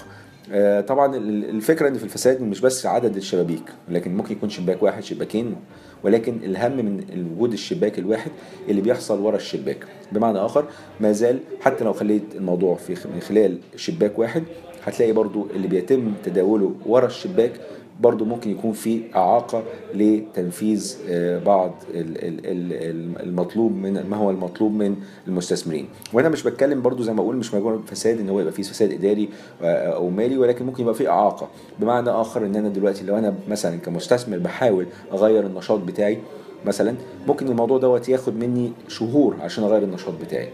آه، 0.52 0.80
طبعا 0.80 1.16
ال- 1.16 1.50
الفكرة 1.50 1.88
إن 1.88 1.94
في 1.94 2.04
الفساد 2.04 2.40
مش 2.42 2.60
بس 2.60 2.86
عدد 2.86 3.16
الشبابيك 3.16 3.62
لكن 3.88 4.16
ممكن 4.16 4.32
يكون 4.32 4.50
شباك 4.50 4.82
واحد 4.82 5.02
شباكين 5.02 5.56
ولكن 6.04 6.36
الهم 6.44 6.76
من 6.76 7.04
وجود 7.36 7.52
الشباك 7.52 7.98
الواحد 7.98 8.30
اللي 8.68 8.80
بيحصل 8.80 9.20
ورا 9.20 9.36
الشباك. 9.36 9.84
بمعنى 10.12 10.38
آخر 10.38 10.64
ما 11.00 11.12
زال 11.12 11.38
حتى 11.60 11.84
لو 11.84 11.92
خليت 11.92 12.22
الموضوع 12.34 12.74
في 12.74 12.92
من 13.14 13.20
خلال 13.20 13.58
شباك 13.76 14.18
واحد 14.18 14.42
هتلاقي 14.84 15.12
برضو 15.12 15.46
اللي 15.56 15.68
بيتم 15.68 16.12
تداوله 16.24 16.74
ورا 16.86 17.06
الشباك 17.06 17.52
برضو 18.00 18.24
ممكن 18.24 18.50
يكون 18.50 18.72
في 18.72 19.02
إعاقة 19.16 19.62
لتنفيذ 19.94 20.96
آه، 21.08 21.38
بعض 21.38 21.74
ال- 21.94 22.24
ال- 22.24 22.46
ال- 22.46 23.22
المطلوب 23.28 23.72
من 23.76 24.06
ما 24.10 24.16
هو 24.16 24.30
المطلوب 24.30 24.72
من 24.72 24.96
المستثمرين. 25.28 25.88
وأنا 26.12 26.28
مش 26.28 26.42
بتكلم 26.42 26.82
برضو 26.82 27.02
زي 27.02 27.12
ما 27.12 27.20
أقول 27.20 27.36
مش 27.36 27.54
مجرد 27.54 27.80
فساد 27.86 28.20
إن 28.20 28.28
هو 28.28 28.40
يبقى 28.40 28.52
فيه 28.52 28.62
فساد 28.62 28.92
إداري 28.92 29.28
آه، 29.62 29.86
أو 29.94 30.10
مالي 30.10 30.38
ولكن 30.38 30.66
ممكن 30.66 30.82
يبقى 30.82 30.94
فيه 30.94 31.08
إعاقة. 31.08 31.48
بمعنى 31.78 32.10
آخر 32.10 32.46
إن 32.46 32.56
أنا 32.56 32.68
دلوقتي 32.68 33.04
لو 33.04 33.18
أنا 33.18 33.34
مثلا 33.48 33.76
كمستثمر 33.76 34.38
بحاول 34.38 34.86
أغير 35.12 35.46
النشاط 35.46 35.80
بتاعي 35.80 36.18
مثلا 36.66 36.94
ممكن 37.28 37.48
الموضوع 37.48 37.78
دوت 37.78 38.08
ياخد 38.08 38.36
مني 38.36 38.72
شهور 38.88 39.36
عشان 39.40 39.64
أغير 39.64 39.82
النشاط 39.82 40.14
بتاعي. 40.20 40.48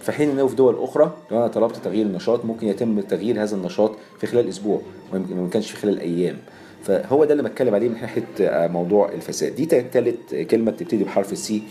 في 0.00 0.12
حين 0.12 0.30
انه 0.30 0.46
في 0.46 0.56
دول 0.56 0.76
أخرى 0.82 1.10
لو 1.30 1.38
أنا 1.38 1.46
طلبت 1.48 1.76
تغيير 1.76 2.06
النشاط 2.06 2.44
ممكن 2.44 2.66
يتم 2.66 3.00
تغيير 3.00 3.42
هذا 3.42 3.56
النشاط 3.56 3.90
في 4.18 4.26
خلال 4.26 4.48
أسبوع 4.48 4.80
ما 5.12 5.48
كانش 5.52 5.70
في 5.70 5.76
خلال 5.76 6.00
أيام. 6.00 6.36
فهو 6.84 7.24
ده 7.24 7.32
اللي 7.32 7.42
بتكلم 7.42 7.74
عليه 7.74 7.88
من 7.88 8.00
ناحية 8.00 8.24
آه، 8.40 8.66
موضوع 8.66 9.12
الفساد. 9.12 9.54
دي 9.56 9.66
تالت 9.66 10.34
كلمة 10.34 10.70
بتبتدي 10.70 11.04
بحرف 11.04 11.32
ال 11.32 11.47
C 11.47 11.62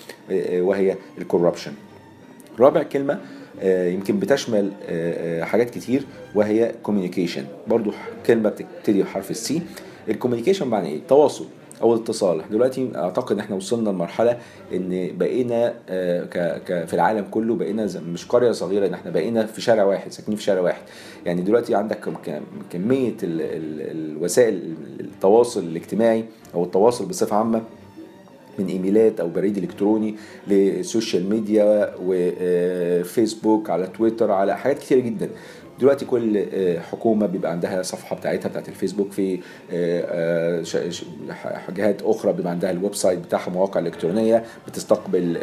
وهي 0.51 0.95
ال 1.17 1.22
corruption 1.22 1.71
رابع 2.59 2.83
كلمة 2.83 3.19
آه، 3.61 3.87
يمكن 3.87 4.19
بتشمل 4.19 4.71
آه، 4.89 5.41
آه، 5.41 5.43
حاجات 5.43 5.69
كتير 5.69 6.03
وهي 6.35 6.71
communication 6.83 7.45
برضو 7.67 7.91
كلمة 8.25 8.49
بتبتدي 8.49 9.03
بحرف 9.03 9.31
ال 9.31 9.46
C 9.46 9.61
ال 10.09 10.13
communication 10.13 10.67
معنى 10.67 10.87
إيه؟ 10.87 10.99
تواصل 11.09 11.45
أو 11.81 11.95
اتصال. 11.95 12.41
دلوقتي 12.51 12.91
أعتقد 12.95 13.39
إحنا 13.39 13.55
وصلنا 13.55 13.89
لمرحلة 13.89 14.37
إن 14.73 15.17
بقينا 15.17 15.73
آه، 15.89 16.85
في 16.85 16.93
العالم 16.93 17.25
كله 17.31 17.55
بقينا 17.55 17.87
مش 18.13 18.25
قرية 18.25 18.51
صغيرة 18.51 18.87
إن 18.87 18.93
إحنا 18.93 19.11
بقينا 19.11 19.45
في 19.45 19.61
شارع 19.61 19.83
واحد 19.83 20.11
ساكنين 20.11 20.37
في 20.37 20.43
شارع 20.43 20.61
واحد. 20.61 20.81
يعني 21.25 21.41
دلوقتي 21.41 21.75
عندك 21.75 21.99
كم- 21.99 22.13
كم- 22.25 22.41
كمية 22.71 23.09
ال- 23.23 23.41
ال- 23.41 24.11
الوسائل 24.17 24.73
التواصل 24.99 25.59
الاجتماعي 25.63 26.25
أو 26.55 26.63
التواصل 26.63 27.05
بصفة 27.05 27.35
عامة 27.35 27.61
من 28.59 28.67
إيميلات 28.67 29.19
أو 29.19 29.29
بريد 29.29 29.57
إلكتروني 29.57 30.15
لل 30.47 30.68
social 30.68 31.29
media 31.29 31.93
وفيسبوك 32.05 33.69
على 33.69 33.87
تويتر 33.87 34.31
على 34.31 34.57
حاجات 34.57 34.79
كتيرة 34.79 34.99
جدا. 34.99 35.29
دلوقتي 35.79 36.05
كل 36.05 36.37
آه، 36.53 36.79
حكومة 36.79 37.25
بيبقى 37.25 37.51
عندها 37.51 37.81
صفحة 37.81 38.15
بتاعتها 38.15 38.49
بتاعت 38.49 38.69
الفيسبوك 38.69 39.11
في 39.11 39.39
آه، 39.71 40.61
آه، 41.31 41.71
جهات 41.75 42.01
أخرى 42.01 42.33
بيبقى 42.33 42.51
عندها 42.51 42.71
ال 42.71 42.95
website 42.95 43.19
بتاعها 43.19 43.49
مواقع 43.49 43.79
إلكترونية 43.79 44.43
بتستقبل 44.67 45.37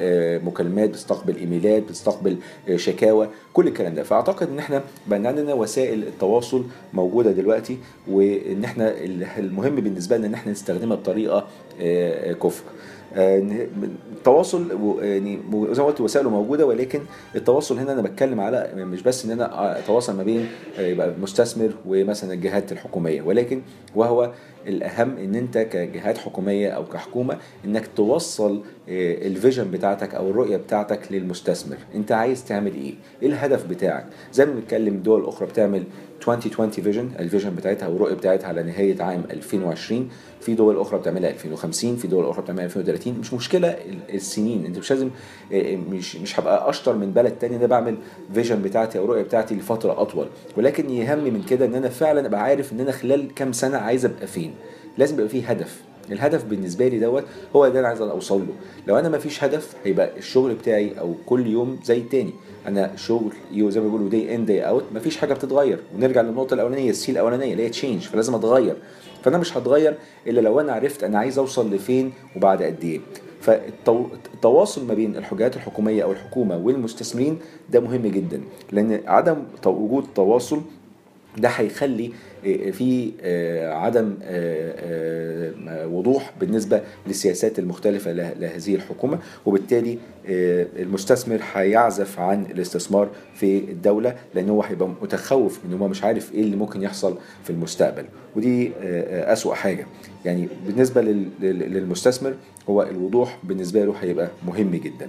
مكالمات 0.44 0.90
بتستقبل 0.90 1.36
إيميلات 1.36 1.82
بتستقبل 1.82 2.36
شكاوى 2.76 3.28
كل 3.52 3.68
الكلام 3.68 3.94
ده. 3.94 4.02
فأعتقد 4.02 4.48
إن 4.48 4.58
إحنا 4.58 4.82
بقى 5.06 5.26
عندنا 5.26 5.54
وسائل 5.54 6.02
التواصل 6.02 6.64
موجودة 6.94 7.32
دلوقتي 7.32 7.78
وإن 8.08 8.64
إحنا 8.64 8.94
المهم 9.38 9.74
بالنسبة 9.76 10.16
لنا 10.16 10.26
إن 10.26 10.34
إحنا 10.34 10.52
نستخدمها 10.52 10.96
بطريقة 10.96 11.46
كفء. 12.42 12.62
التواصل 13.16 14.72
و- 14.72 15.00
يعني 15.00 15.38
زي 15.72 15.82
ما 15.82 15.88
قلت 15.88 16.00
وسائله 16.00 16.30
موجودة 16.30 16.66
ولكن 16.66 17.00
التواصل 17.36 17.78
هنا 17.78 17.92
أنا 17.92 18.02
بتكلم 18.02 18.40
على 18.40 18.70
مش 18.76 19.02
بس 19.02 19.24
إن 19.24 19.30
أنا 19.30 19.78
أتواصل 19.78 20.16
ما 20.16 20.22
بين 20.22 20.48
آه، 20.78 20.86
يبقى 20.86 21.12
مستثمر 21.22 21.70
ومثلا 21.86 22.32
الجهات 22.32 22.72
الحكومية 22.72 23.22
ولكن 23.22 23.60
وهو 23.94 24.30
الأهم 24.68 25.16
إن 25.18 25.34
أنت 25.34 25.58
كجهات 25.58 26.18
حكومية 26.18 26.68
أو 26.68 26.84
كحكومة 26.84 27.38
إنك 27.64 27.88
توصل 27.96 28.62
آه، 28.88 29.26
ال 29.26 29.33
vision 29.33 29.70
بتاعتك 29.70 30.14
أو 30.14 30.30
الرؤية 30.30 30.56
بتاعتك 30.56 31.00
للمستثمر. 31.12 31.76
أنت 31.94 32.12
عايز 32.12 32.44
تعمل 32.44 32.74
إيه؟ 32.74 32.94
إيه 33.22 33.28
الهدف 33.28 33.66
بتاعك؟ 33.66 34.06
زي 34.32 34.46
ما 34.46 34.52
بنتكلم 34.52 34.96
دول 34.96 35.24
أخرى 35.26 35.46
بتعمل 35.48 35.82
2020 36.18 36.70
vision 36.70 37.10
ال 37.18 37.23
vision 37.23 37.54
بتاعتها 37.54 37.88
والرؤية 37.88 38.14
بتاعتها 38.14 38.46
على 38.48 38.62
نهاية 38.62 39.02
عام 39.02 39.22
2020 39.30 40.08
في 40.40 40.54
دول 40.54 40.78
أخرى 40.80 40.98
بتعملها 41.00 41.30
2050 41.30 41.96
في 41.96 42.08
دول 42.08 42.26
أخرى 42.26 42.42
بتعملها 42.42 42.64
2030 42.64 43.14
مش 43.20 43.34
مشكلة 43.34 43.68
ال- 43.68 44.14
السنين. 44.14 44.64
أنت 44.66 44.78
مش 44.78 44.90
لازم 44.90 45.10
آه، 45.52 45.76
مش 45.76 46.16
مش 46.16 46.40
هبقى 46.40 46.70
أشطر 46.70 46.96
من 46.96 47.10
بلد 47.12 47.32
تاني 47.38 47.56
أنا 47.56 47.66
بعمل 47.66 47.96
vision 48.34 48.62
بتاعتي 48.62 48.98
أو 48.98 49.04
الرؤيه 49.04 49.22
بتاعتي 49.22 49.54
لفترة 49.54 50.02
أطول. 50.02 50.26
ولكن 50.56 50.90
يهم 50.90 51.24
من 51.24 51.42
كده 51.42 51.66
إن 51.66 51.74
أنا 51.74 51.88
فعلا 51.88 52.26
أبقى 52.26 52.42
عارف 52.42 52.72
إن 52.72 52.80
أنا 52.80 52.92
خلال 52.92 53.34
كام 53.34 53.52
سنة 53.52 53.76
عايز 53.78 54.04
أبقى 54.04 54.26
فين. 54.26 54.54
لازم 54.98 55.14
يبقى 55.14 55.28
فيه 55.28 55.46
هدف. 55.50 55.82
الهدف 56.12 56.44
بالنسبة 56.44 56.88
لي 56.88 56.98
دوت 56.98 57.24
هو 57.56 57.66
اللي 57.66 57.80
أنا 57.80 57.88
عايز 57.88 58.00
أوصل 58.00 58.40
له. 58.40 58.52
لو 58.86 58.98
أنا 58.98 59.08
ما 59.08 59.18
فيش 59.18 59.44
هدف 59.44 59.74
هيبقى 59.84 60.18
الشغل 60.18 60.54
بتاعي 60.54 61.00
أو 61.00 61.14
كل 61.26 61.46
يوم 61.46 61.78
زي 61.84 61.98
التاني. 61.98 62.32
أنا 62.66 62.96
شغل 62.96 63.32
زي 63.54 63.80
ما 63.80 63.86
بيقولوا 63.86 64.08
day 64.10 64.34
in 64.34 64.44
day 64.46 64.60
out 64.60 64.84
مفيش 64.94 65.16
حاجة 65.16 65.34
بتتغير. 65.34 65.78
ونرجع 65.96 66.20
للنقطة 66.20 66.54
الأولانية 66.54 66.90
ال 66.90 67.01
C 67.01 67.12
الأولانية 67.12 67.52
اللي 67.52 67.62
هي 67.64 67.68
change 67.68 68.00
فلازم 68.02 68.34
أتغير. 68.34 68.76
فأنا 69.22 69.38
مش 69.38 69.56
هتغير 69.56 69.94
إلا 70.26 70.40
لو 70.40 70.60
أنا 70.60 70.72
عرفت 70.72 71.04
أنا 71.04 71.18
عايز 71.18 71.38
أوصل 71.38 71.74
لفين 71.74 72.12
وبعد 72.36 72.62
قد 72.62 72.84
إيه. 72.84 73.00
فالتواصل 73.40 74.86
ما 74.86 74.94
بين 74.94 75.16
الجهات 75.32 75.56
الحكومية 75.56 76.02
أو 76.02 76.12
الحكومة 76.12 76.56
والمستثمرين 76.56 77.38
ده 77.70 77.80
مهم 77.80 78.06
جدا. 78.06 78.40
لأن 78.72 79.00
عدم 79.06 79.36
وجود 79.66 80.04
تواصل 80.14 80.60
ده 81.38 81.48
هيخلي 81.48 82.12
آه، 82.46 82.70
في 82.70 83.12
آه، 83.22 83.72
عدم 83.72 84.14
آه، 84.22 84.74
آه، 85.68 85.86
وضوح 85.86 86.32
بالنسبة 86.40 86.80
للسياسات 87.06 87.58
المختلفة 87.58 88.12
له- 88.12 88.32
لهذه 88.40 88.74
الحكومة. 88.74 89.18
وبالتالي 89.46 89.98
المستثمر 90.78 91.40
هيعزف 91.52 92.20
عن 92.20 92.42
الاستثمار 92.50 93.08
في 93.34 93.58
الدولة 93.58 94.16
لأن 94.34 94.48
هو 94.50 94.62
هيبقى 94.62 94.88
متخوف 94.88 95.60
ان 95.64 95.72
هو 95.80 95.88
مش 95.88 96.04
عارف 96.04 96.34
إيه 96.34 96.40
اللي 96.42 96.56
ممكن 96.56 96.82
يحصل 96.82 97.18
في 97.44 97.50
المستقبل. 97.50 98.04
ودي 98.36 98.72
أسوأ 99.10 99.54
حاجة. 99.54 99.86
يعني 100.24 100.48
لل- 101.40 101.72
للمستثمر 101.72 102.34
هو 102.70 102.82
الوضوح 102.82 103.38
بالنسبة 103.44 103.84
له 103.84 103.94
هيبقى 104.00 104.28
مهم 104.46 104.70
جدا. 104.70 105.08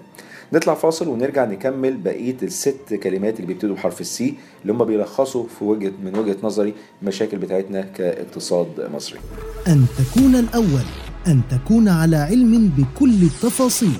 نطلع 0.53 0.73
فاصل 0.73 1.07
ونرجع 1.07 1.45
نكمل 1.45 1.97
بقية 1.97 2.37
الست 2.43 2.93
كلمات 3.03 3.35
اللي 3.35 3.47
بيبتدوا 3.47 3.75
بحرف 3.75 4.01
السي 4.01 4.33
اللي 4.61 4.73
هم 4.73 4.83
بيلخصوا 4.83 5.47
في 5.59 5.63
وجهه 5.63 5.91
من 6.03 6.17
وجهة 6.17 6.37
نظري 6.43 6.73
المشاكل 7.01 7.37
بتاعتنا 7.37 7.81
كاقتصاد 7.81 8.89
مصري. 8.93 9.19
أن 9.67 9.85
تكون 9.97 10.35
الأول 10.35 10.85
أن 11.27 11.41
تكون 11.49 11.87
على 11.87 12.15
علم 12.15 12.71
بكل 12.77 13.23
التفاصيل. 13.23 13.97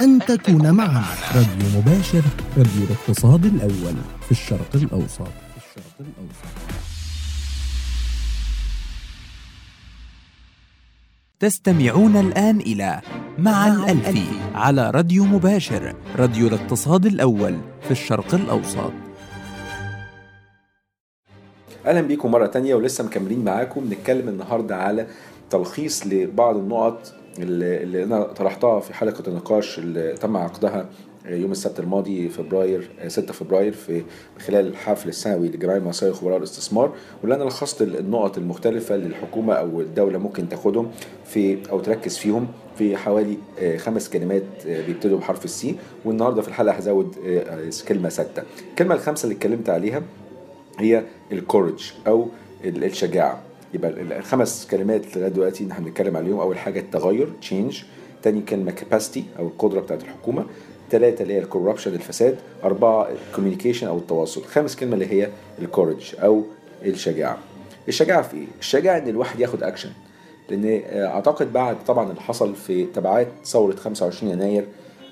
أن 0.00 0.18
تكون 0.18 0.70
معنا. 0.70 1.04
راديو 1.34 1.80
مباشر 1.80 2.22
راديو 2.56 2.84
الاقتصاد 2.90 3.44
الأول 3.44 3.96
في 4.24 4.30
الشرق 4.30 4.68
الأوسط. 4.74 5.22
في 5.22 5.56
الشرق 5.56 5.94
الأوسط. 6.00 6.83
تستمعون 11.40 12.16
الآن 12.16 12.60
إلى 12.60 13.00
مع 13.38 13.66
الألفي 13.66 14.24
على 14.54 14.90
راديو 14.90 15.24
مباشر 15.24 15.94
راديو 16.16 16.48
الاقتصاد 16.48 17.06
الأول 17.06 17.58
في 17.82 17.90
الشرق 17.90 18.34
الأوسط. 18.34 18.92
أهلا 21.86 22.00
بيكم 22.00 22.30
مرة 22.30 22.46
تانية 22.46 22.74
ولسه 22.74 23.04
مكملين 23.04 23.44
معاكم. 23.44 23.80
بنتكلم 23.80 24.28
النهارده 24.28 24.76
على 24.76 25.06
تلخيص 25.50 26.06
لبعض 26.06 26.56
النقط 26.56 27.12
اللي 27.38 27.82
اللي 27.82 28.04
أنا 28.04 28.22
طرحتها 28.22 28.80
في 28.80 28.94
حلقة 28.94 29.28
النقاش 29.28 29.78
اللي 29.78 30.12
تم 30.12 30.36
عقدها 30.36 30.86
يوم 31.26 31.52
السبت 31.52 31.80
الماضي 31.80 32.28
فبراير 32.28 32.90
6 33.08 33.32
فبراير 33.32 33.72
في 33.72 34.02
خلال 34.46 34.66
الحفل 34.66 35.08
السنوي 35.08 35.48
للجمعيه 35.48 35.76
المصريه 35.78 36.10
لخبراء 36.10 36.36
الاستثمار. 36.38 36.92
واللي 37.22 37.34
أنا 37.36 37.44
لخصت 37.44 37.82
النقط 37.82 38.38
المختلفة 38.38 38.94
اللي 38.94 39.06
الحكومة 39.06 39.54
أو 39.54 39.80
الدولة 39.80 40.18
ممكن 40.18 40.48
تاخدهم 40.48 40.90
في 41.26 41.58
أو 41.70 41.80
تركز 41.80 42.16
فيهم 42.16 42.46
في 42.78 42.96
حوالي 42.96 43.36
آه، 43.60 43.76
خمس 43.76 44.08
كلمات 44.10 44.42
آه، 44.66 44.86
بيبتدوا 44.86 45.18
بحرف 45.18 45.44
السي. 45.44 45.76
والنهاردة 46.04 46.42
في 46.42 46.48
الحلقة 46.48 46.74
هزود 46.74 47.16
آه، 47.26 47.70
كلمة 47.88 48.08
ستة. 48.08 48.42
الكلمة 48.70 48.94
الخامسة 48.94 49.24
اللي 49.24 49.34
اتكلمت 49.36 49.68
عليها 49.68 50.02
هي 50.78 51.04
ال 51.32 51.39
courage 51.39 51.92
أو 52.06 52.28
ال- 52.64 52.84
الشجاعة. 52.84 53.42
يبقى 53.74 53.90
ال- 53.90 54.12
الخمس 54.12 54.66
كلمات 54.70 55.16
لغاية 55.16 55.28
دلوقتي 55.30 55.68
إحنا 55.70 55.84
بنتكلم 55.84 56.16
عليهم. 56.16 56.40
أول 56.40 56.58
حاجة 56.58 56.80
التغير 56.80 57.32
change 57.40 57.82
تاني 58.22 58.40
كلمة 58.40 58.70
capacity 58.70 59.24
أو 59.38 59.46
القدرة 59.46 59.80
بتاعت 59.80 60.02
الحكومة. 60.02 60.44
ثلاثة 60.94 61.22
اللي 61.22 61.34
هي 61.34 61.38
ال 61.38 61.43
corruption 61.43 61.94
الفساد 61.94 62.36
أربعة 62.64 63.08
ال 63.28 63.32
communication 63.32 63.86
أو 63.86 63.98
التواصل 63.98 64.44
خامس 64.44 64.76
كلمة 64.76 64.94
اللي 64.94 65.06
هي 65.06 65.28
ال 65.58 65.65
courage 65.65 66.14
أو 66.22 66.42
الشجاعة. 66.84 67.38
الشجاعة 67.88 68.22
في 68.22 68.36
إيه؟ 68.36 68.46
الشجاعة 68.60 68.98
إن 68.98 69.08
الواحد 69.08 69.40
ياخد 69.40 69.62
أكشن 69.62 69.90
لأن 70.50 70.82
آه، 70.86 71.06
أعتقد 71.06 71.52
بعد 71.52 71.84
طبعا 71.84 72.10
اللي 72.10 72.20
حصل 72.20 72.54
في 72.54 72.84
تبعات 72.84 73.28
ثورة 73.44 73.76
25 73.76 74.32
يناير 74.32 74.64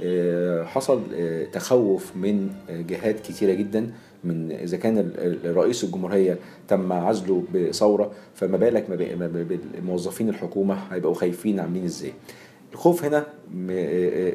آه، 0.02 0.64
حصل 0.64 1.02
آه، 1.14 1.44
تخوف 1.44 2.16
من 2.16 2.50
جهات 2.70 3.20
كتيرة 3.20 3.52
جدا 3.52 3.90
من 4.24 4.52
إذا 4.52 4.76
كان 4.76 5.12
رئيس 5.44 5.84
الجمهورية 5.84 6.38
تم 6.68 6.92
عزله 6.92 7.42
بثورة 7.54 8.12
فما 8.34 8.56
بالك 8.56 8.84
بموظفين 9.74 10.28
الحكومة 10.28 10.78
هيبقوا 10.90 11.14
خايفين 11.14 11.60
عاملين 11.60 11.84
إزاي. 11.84 12.12
الخوف 12.72 13.04
هنا 13.04 13.26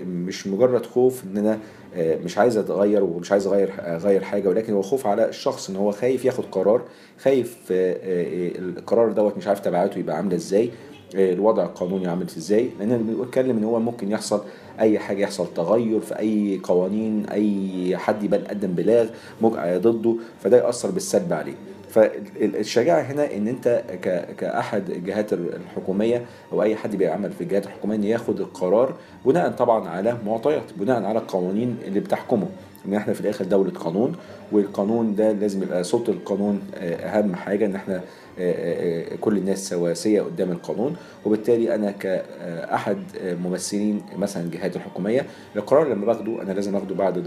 مش 0.06 0.48
مجرد 0.48 0.86
خوف 0.86 1.24
إن 1.24 1.38
أنا 1.38 1.60
آه، 1.96 2.18
مش 2.18 2.38
عايز 2.38 2.58
أتغير 2.58 3.04
ومش 3.04 3.32
عايز 3.32 3.48
أغير 3.48 3.70
أغير 3.80 4.24
حاجة 4.24 4.50
ولكن 4.50 4.74
هو 4.74 4.82
خوف 4.82 5.08
على 5.08 5.30
الشخص 5.30 5.70
إن 5.70 5.76
هو 5.76 5.92
خايف 5.92 6.26
ياخد 6.26 6.44
قرار 6.52 6.82
خايف 7.20 7.58
آه، 7.72 7.94
آه، 7.94 8.60
القرار 8.60 9.12
دوت 9.12 9.38
مش 9.38 9.48
عارف 9.48 9.60
تبعاته 9.60 10.00
يبقى 10.00 10.16
عاملة 10.18 10.36
إزاي 10.36 10.70
آه، 11.16 11.34
الوضع 11.34 11.64
القانوني 11.64 12.08
عامل 12.08 12.26
إزاي. 12.38 12.70
لأن 12.80 12.92
أنا 12.92 13.24
بتكلم 13.24 13.58
إن 13.58 13.64
هو 13.64 13.80
ممكن 13.80 14.12
يحصل 14.12 14.42
أي 14.80 15.00
حاجة 15.00 15.22
يحصل 15.22 15.54
تغير 15.56 16.00
في 16.00 16.20
أي 16.20 16.60
قوانين 16.64 17.26
أي 17.26 17.98
حد 17.98 18.24
يبقى 18.24 18.40
قدم 18.40 18.72
بلاغ 18.72 19.08
ضده 19.78 20.16
فده 20.44 20.58
يأثر 20.58 20.92
بالسلب 20.92 21.34
عليه. 21.34 21.56
فالشجاعة 21.90 23.02
هنا 23.02 23.34
إن 23.36 23.48
أنت 23.48 23.84
كأحد 24.38 24.90
الجهات 24.90 25.34
الحكومية 25.34 26.26
أو 26.54 26.64
أي 26.64 26.76
حد 26.76 26.96
بيعمل 26.96 27.32
في 27.32 27.42
الجهات 27.42 27.66
الحكومية 27.66 27.96
إن 27.96 28.04
ياخد 28.04 28.40
القرار 28.40 28.94
بناء 29.26 29.52
طبعا 29.52 29.90
على 29.90 30.18
معطيات 30.26 30.64
بناء 30.78 31.04
على 31.04 31.20
القوانين 31.20 31.78
اللي 31.88 32.00
بتحكمه. 32.00 32.48
إن 32.86 32.94
إحنا 32.94 33.14
في 33.14 33.22
الآخر 33.22 33.46
دولة 33.46 33.72
قانون 33.72 34.16
والقانون 34.52 35.16
ده 35.16 35.32
لازم 35.32 35.64
يبقى 35.64 35.84
صوت 35.84 36.10
القانون 36.10 36.62
آه، 36.76 36.96
أهم 36.96 37.36
حاجة 37.36 37.66
إن 37.66 37.76
إحنا 37.76 38.02
كل 39.22 39.38
الناس 39.38 39.70
سواسية 39.70 40.22
قدام 40.22 40.52
القانون. 40.52 40.96
وبالتالي 41.26 41.76
أنا 41.76 41.92
كأحد 41.92 42.98
ممثلين 43.44 44.02
مثلا 44.18 44.44
الجهات 44.44 44.76
الحكومية 44.76 45.26
القرار 45.56 45.88
لما 45.88 46.06
باخده 46.06 46.42
أنا 46.42 46.52
لازم 46.54 46.76
آخده 46.76 46.96
بعد 46.96 47.18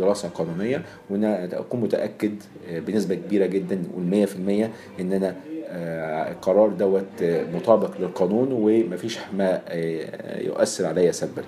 وان 1.10 1.24
أنا 1.24 1.58
أكون 1.58 1.80
متأكد 1.80 2.34
آه، 2.68 2.78
بنسبة 2.78 3.14
كبيرة 3.14 3.46
جدا 3.46 3.82
وال 3.96 4.10
100% 4.10 5.00
إن 5.00 5.12
أنا 5.12 5.36
آه، 5.68 6.30
القرار 6.32 6.68
دوت 6.68 7.04
آه، 7.22 7.44
مطابق 7.54 8.00
للقانون 8.00 8.48
ومفيش 8.52 9.18
ما 9.36 9.62
آه، 9.68 10.40
يؤثر 10.40 10.86
عليا 10.86 11.12
سلبا. 11.12 11.42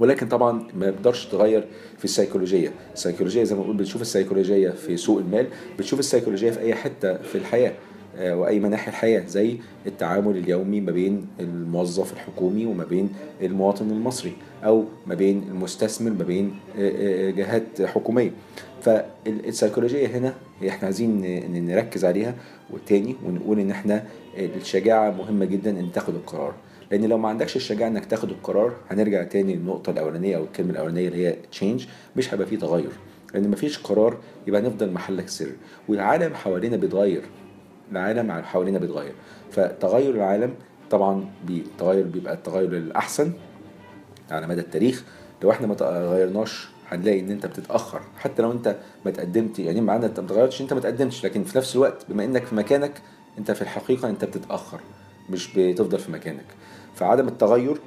ولكن 0.00 0.28
طبعا 0.28 0.68
ما 0.74 0.90
بتقدرش 0.90 1.26
تغير 1.26 1.64
في 1.98 2.04
السيكولوجية. 2.04 2.72
السيكولوجية 2.94 3.44
زي 3.44 3.54
ما 3.54 3.60
بنقول 3.60 3.76
بتشوف 3.76 4.02
السيكولوجية 4.02 4.70
في 4.70 4.96
سوق 4.96 5.18
المال 5.18 5.46
بتشوف 5.78 5.98
السيكولوجية 5.98 6.50
في 6.50 6.60
أي 6.60 6.74
حتة 6.74 7.16
في 7.16 7.34
الحياة. 7.38 7.68
آه، 7.70 7.72
وأي 8.20 8.60
مناحي 8.60 8.90
الحياة 8.90 9.26
زي 9.26 9.56
التعامل 9.86 10.36
اليومي 10.36 10.80
ما 10.80 10.92
بين 10.92 11.26
الموظف 11.40 12.12
الحكومي 12.12 12.66
وما 12.66 12.84
بين 12.84 13.10
المواطن 13.42 13.90
المصري 13.90 14.32
أو 14.64 14.84
ما 15.06 15.14
بين 15.14 15.42
المستثمر 15.50 16.10
ما 16.10 16.24
بين 16.24 16.54
آه، 16.78 17.28
آه، 17.28 17.30
جهات 17.30 17.82
حكومية. 17.82 18.30
فالسيكولوجية 18.82 20.06
هنا 20.06 20.34
إحنا 20.68 20.84
عايزين 20.84 21.20
نركز 21.66 22.04
عليها. 22.04 22.34
وتاني 22.70 23.16
ونقول 23.26 23.60
إن 23.60 23.70
إحنا 23.70 24.04
الشجاعة 24.38 25.10
مهمة 25.10 25.44
جدا 25.44 25.70
إن 25.70 25.92
تاخد 25.92 26.14
القرار. 26.14 26.54
لأن 26.90 27.04
لو 27.04 27.18
ما 27.18 27.28
عندكش 27.28 27.56
الشجاعة 27.56 27.88
إنك 27.88 28.04
تاخد 28.06 28.30
القرار 28.30 28.72
هنرجع 28.90 29.22
تاني 29.22 29.54
للنقطة 29.54 29.90
الأولانية 29.90 30.36
أو 30.36 30.44
الكلمة 30.44 30.70
الأولانية 30.70 31.08
اللي 31.08 31.26
هي 31.26 31.36
تشينج 31.50 31.86
مش 32.16 32.34
هيبقى 32.34 32.46
فيه 32.46 32.58
تغير. 32.58 32.90
لأن 33.34 33.50
مفيش 33.50 33.78
قرار 33.78 34.16
يبقى 34.46 34.62
نفضل 34.62 34.90
محلك 34.92 35.28
سر 35.28 35.50
والعالم 35.88 36.34
حوالينا 36.34 36.76
بيتغير. 36.76 37.22
العالم 37.92 38.32
حوالينا 38.32 38.78
بيتغير. 38.78 39.12
فتغير 39.50 40.14
العالم 40.14 40.54
طبعا 40.90 41.30
بيتغير 41.46 42.06
بيبقى 42.06 42.34
التغير 42.34 42.70
للاحسن 42.70 43.32
على 44.30 44.46
مدى 44.46 44.60
التاريخ. 44.60 45.04
لو 45.42 45.50
إحنا 45.50 45.66
ما 45.66 45.74
تغيرناش 45.74 46.68
هنلاقي 46.88 47.20
إن 47.20 47.30
أنت 47.30 47.46
بتتأخر. 47.46 48.00
حتى 48.18 48.42
لو 48.42 48.52
أنت 48.52 48.76
ما 49.04 49.10
تقدمت 49.10 49.58
يعني 49.58 49.80
معنى 49.80 50.06
أنت 50.06 50.20
ما 50.20 50.26
تغيرتش 50.26 50.60
أنت 50.60 50.72
ما 50.72 50.80
تقدمتش. 50.80 51.24
لكن 51.26 51.44
في 51.44 51.58
نفس 51.58 51.76
الوقت 51.76 52.06
بما 52.08 52.24
إنك 52.24 52.44
في 52.44 52.54
مكانك 52.54 53.02
أنت 53.38 53.50
في 53.50 53.62
الحقيقة 53.62 54.08
أنت 54.08 54.24
بتتأخر. 54.24 54.80
مش 55.30 55.56
بتفضل 55.56 55.98
في 55.98 56.12
مكانك. 56.12 56.46
فعدم 56.94 57.28
التغير 57.28 57.80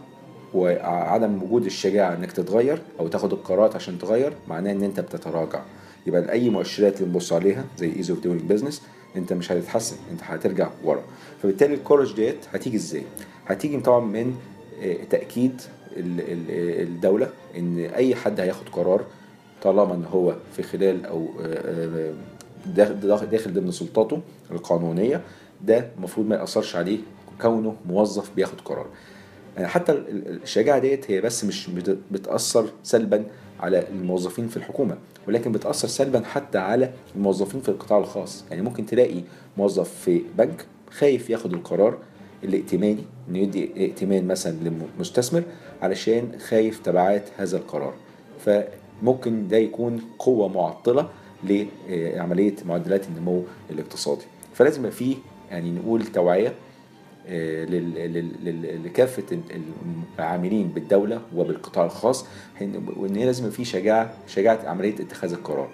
وعدم 0.54 1.44
وجود 1.44 1.66
الشجاعة 1.66 2.16
إنك 2.16 2.32
تتغير 2.32 2.82
أو 3.00 3.08
تاخد 3.08 3.34
القرارات 3.34 3.76
عشان 3.76 4.00
تغير 4.00 4.34
معناه 4.48 4.72
إن 4.72 4.84
أنت 4.84 5.00
بتتراجع. 5.00 5.62
يبقى 6.08 6.32
اي 6.32 6.50
مؤشرات 6.50 6.96
اللي 7.02 7.06
بنبص 7.06 7.34
عليها 7.34 7.66
زي 7.78 7.96
ease 7.95 8.12
of 8.12 8.19
doing 8.19 8.41
business 8.41 8.82
انت 9.15 9.34
مش 9.34 9.52
هتتحسن 9.52 9.95
انت 10.12 10.21
هترجع 10.24 10.69
ورا. 10.84 11.04
فبالتالي 11.43 11.74
ال 11.74 11.79
courage 11.79 12.13
ديت 12.15 12.38
هتيجي 12.54 12.78
إزاي؟ 12.78 13.04
هتيجي 13.47 13.80
طبعا 13.80 14.00
من 14.00 14.36
آه، 14.84 14.97
تأكيد 15.10 15.62
ال- 15.97 16.21
ال- 16.21 16.82
الدولة 16.88 17.30
إن 17.58 17.80
أي 17.80 18.15
حد 18.15 18.39
هياخد 18.39 18.69
قرار 18.69 19.06
طالما 19.63 19.93
إن 19.95 20.06
هو 20.13 20.36
في 20.56 20.63
خلال 20.63 21.06
أو 21.06 21.28
آه، 21.41 22.13
آه، 22.76 23.26
داخل 23.26 23.54
ضمن 23.54 23.71
سلطاته 23.71 24.21
القانونية 24.52 25.21
ده 25.62 25.89
المفروض 25.97 26.28
ما 26.28 26.36
يأثرش 26.36 26.76
عليه 26.76 26.97
كونه 27.41 27.76
موظف 27.86 28.32
بياخد 28.36 28.62
قرار. 28.62 28.86
حتى 29.60 29.92
ال- 29.92 30.10
ال- 30.10 30.44
الشجاعة 30.44 30.80
ديت 30.80 31.12
هي 31.12 31.22
بس 31.22 31.46
مش 31.46 31.70
بت- 31.70 31.98
بتأثر 32.12 32.70
سلبا 32.84 33.24
على 33.60 33.88
الموظفين 33.90 34.48
في 34.48 34.58
الحكومة 34.58 34.98
ولكن 35.28 35.52
بتأثر 35.52 35.88
سلبا 35.88 36.24
حتى 36.26 36.58
على 36.58 36.92
الموظفين 37.16 37.62
في 37.62 37.70
القطاع 37.70 37.98
الخاص. 38.00 38.46
يعني 38.50 38.62
ممكن 38.62 38.86
تلاقي 38.86 39.22
موظف 39.58 39.94
في 39.94 40.22
بنك 40.38 40.66
خايف 40.92 41.30
ياخد 41.30 41.54
القرار 41.54 41.98
الائتماني 42.44 43.04
إنه 43.30 43.40
يدي 43.40 43.72
ائتمان 43.78 44.28
مثلا 44.28 44.52
للمستثمر 44.62 45.44
علشان 45.82 46.32
خايف 46.40 46.80
تبعات 46.80 47.30
هذا 47.38 47.58
القرار. 47.58 47.94
فممكن 48.46 49.48
ده 49.48 49.58
يكون 49.58 50.02
قوة 50.20 50.48
معطلة 50.48 51.10
لعملية 51.44 52.56
معدلات 52.66 53.06
النمو 53.08 53.44
الاقتصادي. 53.70 54.26
فلازم 54.54 54.80
يبقى 54.80 54.92
فيه 54.92 55.16
يعني 55.52 55.72
نقول 55.72 56.02
لل- 56.02 56.52
لكافة 58.86 59.24
ال- 59.32 59.62
العاملين 60.20 60.67
بالدولة 60.67 61.22
وبالقطاع 61.36 61.86
الخاص 61.86 62.26
وإن 62.98 63.15
هي 63.15 63.26
لازم 63.26 63.50
في 63.52 63.65
شجاعة 63.65 64.13
شجاعة 64.28 64.60
عملية 64.65 64.94
اتخاذ 65.00 65.34
القرار. 65.34 65.70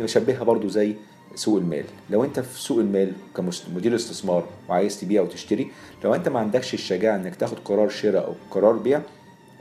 نشبهها 0.00 0.44
برضو 0.44 0.68
زي 0.68 0.94
سوق 1.34 1.58
المال. 1.58 1.84
لو 2.10 2.24
أنت 2.24 2.40
في 2.40 2.60
سوق 2.60 2.78
المال 2.78 3.12
كمدير 3.36 3.94
استثمار 3.94 4.46
وعايز 4.68 5.00
تبيع 5.00 5.22
وتشتري 5.22 5.70
لو 6.04 6.14
أنت 6.14 6.28
ما 6.28 6.38
عندكش 6.40 6.74
الشجاعة 6.74 7.16
إنك 7.16 7.36
تاخد 7.36 7.58
قرار 7.58 7.88
شراء 7.88 8.26
أو 8.26 8.34
قرار 8.50 8.72
بيع 8.72 9.00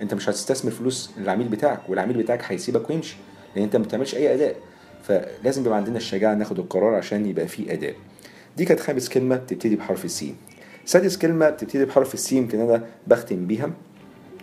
أنت 0.02 0.14
مش 0.14 0.30
هتستثمر 0.30 0.72
فلوس 0.72 1.12
العميل 1.18 1.48
بتاعك 1.48 1.90
والعميل 1.90 2.18
بتاعك 2.18 2.44
هيسيبك 2.44 2.90
ويمشي 2.90 3.16
لأن 3.56 3.64
أنت 3.64 3.76
ما 3.76 3.84
بتعملش 3.84 4.16
أي 4.16 4.34
أداء. 4.34 4.56
فلازم 5.04 5.66
يبقى 5.66 5.78
عندنا 5.78 5.98
الشجاعة 5.98 6.34
ناخد 6.36 6.60
القرار 6.60 6.96
عشان 6.96 7.26
يبقى 7.26 7.48
فيه 7.48 7.74
أداء. 7.74 7.96
دي 8.58 8.66
كانت 8.66 8.80
خامس 8.80 9.10
كلمة 9.10 9.36
بتبتدي 9.36 9.76
بحرف 9.76 10.06
السين. 10.06 10.36
سادس 10.88 11.18
كلمة 11.18 11.50
بتبتدي 11.50 11.86
بحرف 11.86 12.14
السين 12.14 12.38
يمكن 12.44 12.60
أنا 12.60 12.86
بختم 13.08 13.48
بيها 13.48 13.72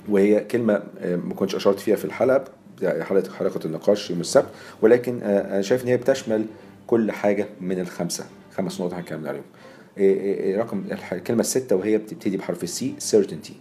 وهي 0.09 0.41
كلمة 0.41 0.83
آه، 1.01 1.17
ما 1.17 1.35
كنتش 1.35 1.55
أشرت 1.55 1.79
فيها 1.81 1.97
في 1.97 2.05
الحلقة 2.05 2.45
بتاع 2.77 3.03
حلقة 3.05 3.33
حلقة 3.33 3.61
النقاش 3.65 4.11
يوم 4.11 4.21
السبت 4.21 4.49
ولكن 4.83 5.21
آه، 5.23 5.41
أنا 5.55 5.63
شايف 5.63 5.83
إن 5.85 5.89
هي 5.89 5.97
بتشمل 5.97 6.45
كل 6.87 7.13
حاجة 7.13 7.47
من 7.61 7.81
الخمسة 7.81 8.25
خمس 8.57 8.81
نقط 8.81 8.95
هنتكلم 8.95 9.27
عليهم. 9.27 9.43
آه، 9.99 10.01
آه، 10.01 10.55
آه، 10.55 10.59
رقم 10.59 10.85
الكلمة 11.13 11.41
الستة 11.41 11.77
وهي 11.77 11.99
بتبتدي 11.99 12.37
بحرف 12.37 12.63
السي 12.65 12.95
certainty 13.13 13.53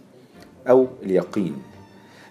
أو 0.68 0.86
اليقين. 1.02 1.56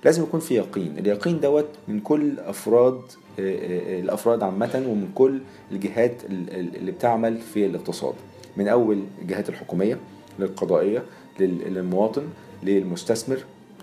لازم 0.05 0.23
يكون 0.23 0.39
في 0.39 0.55
يقين. 0.55 0.97
اليقين 0.97 1.39
دوت 1.39 1.67
من 1.87 1.99
كل 1.99 2.39
أفراد 2.39 3.01
آه، 3.39 3.99
الأفراد 3.99 4.43
عامة 4.43 4.83
ومن 4.87 5.09
كل 5.15 5.39
الجهات 5.71 6.23
ال- 6.29 6.59
ال- 6.59 6.75
اللي 6.75 6.91
بتعمل 6.91 7.37
في 7.53 7.65
الاقتصاد. 7.65 8.13
من 8.57 8.67
أول 8.67 8.99
الجهات 9.21 9.49
الحكومية 9.49 9.97
للقضائية 10.39 11.03
لل- 11.39 11.73
للمواطن 11.73 12.23
للمستثمر 12.63 13.37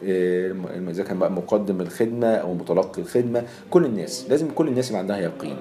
آه، 0.05 0.55
إذا 0.91 1.03
كان 1.05 1.19
بقى 1.19 1.31
مقدم 1.33 1.81
الخدمة 1.81 2.27
أو 2.35 2.55
متلقي 2.55 3.03
الخدمة 3.03 3.43
كل 3.71 3.85
الناس 3.85 4.27
لازم 4.31 4.49
كل 4.51 4.69
الناس 4.69 4.89
يبقى 4.89 5.01
عندها 5.01 5.19
يقين. 5.19 5.57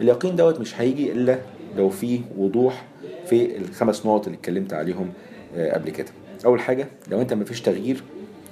اليقين 0.00 0.36
دوت 0.36 0.60
مش 0.60 0.80
هيجي 0.80 1.12
إلا 1.12 1.38
لو 1.76 1.88
في 1.88 2.20
وضوح 2.38 2.84
في 3.26 3.56
الخمس 3.56 4.06
نقط 4.06 4.26
اللي 4.26 4.38
اتكلمت 4.38 4.72
عليهم 4.72 5.12
آه، 5.56 5.72
قبل 5.74 5.90
كده. 5.90 6.08
أول 6.46 6.60
حاجة 6.60 6.88
لو 7.10 7.20
أنت 7.20 7.32
مفيش 7.34 7.60
تغيير 7.60 8.02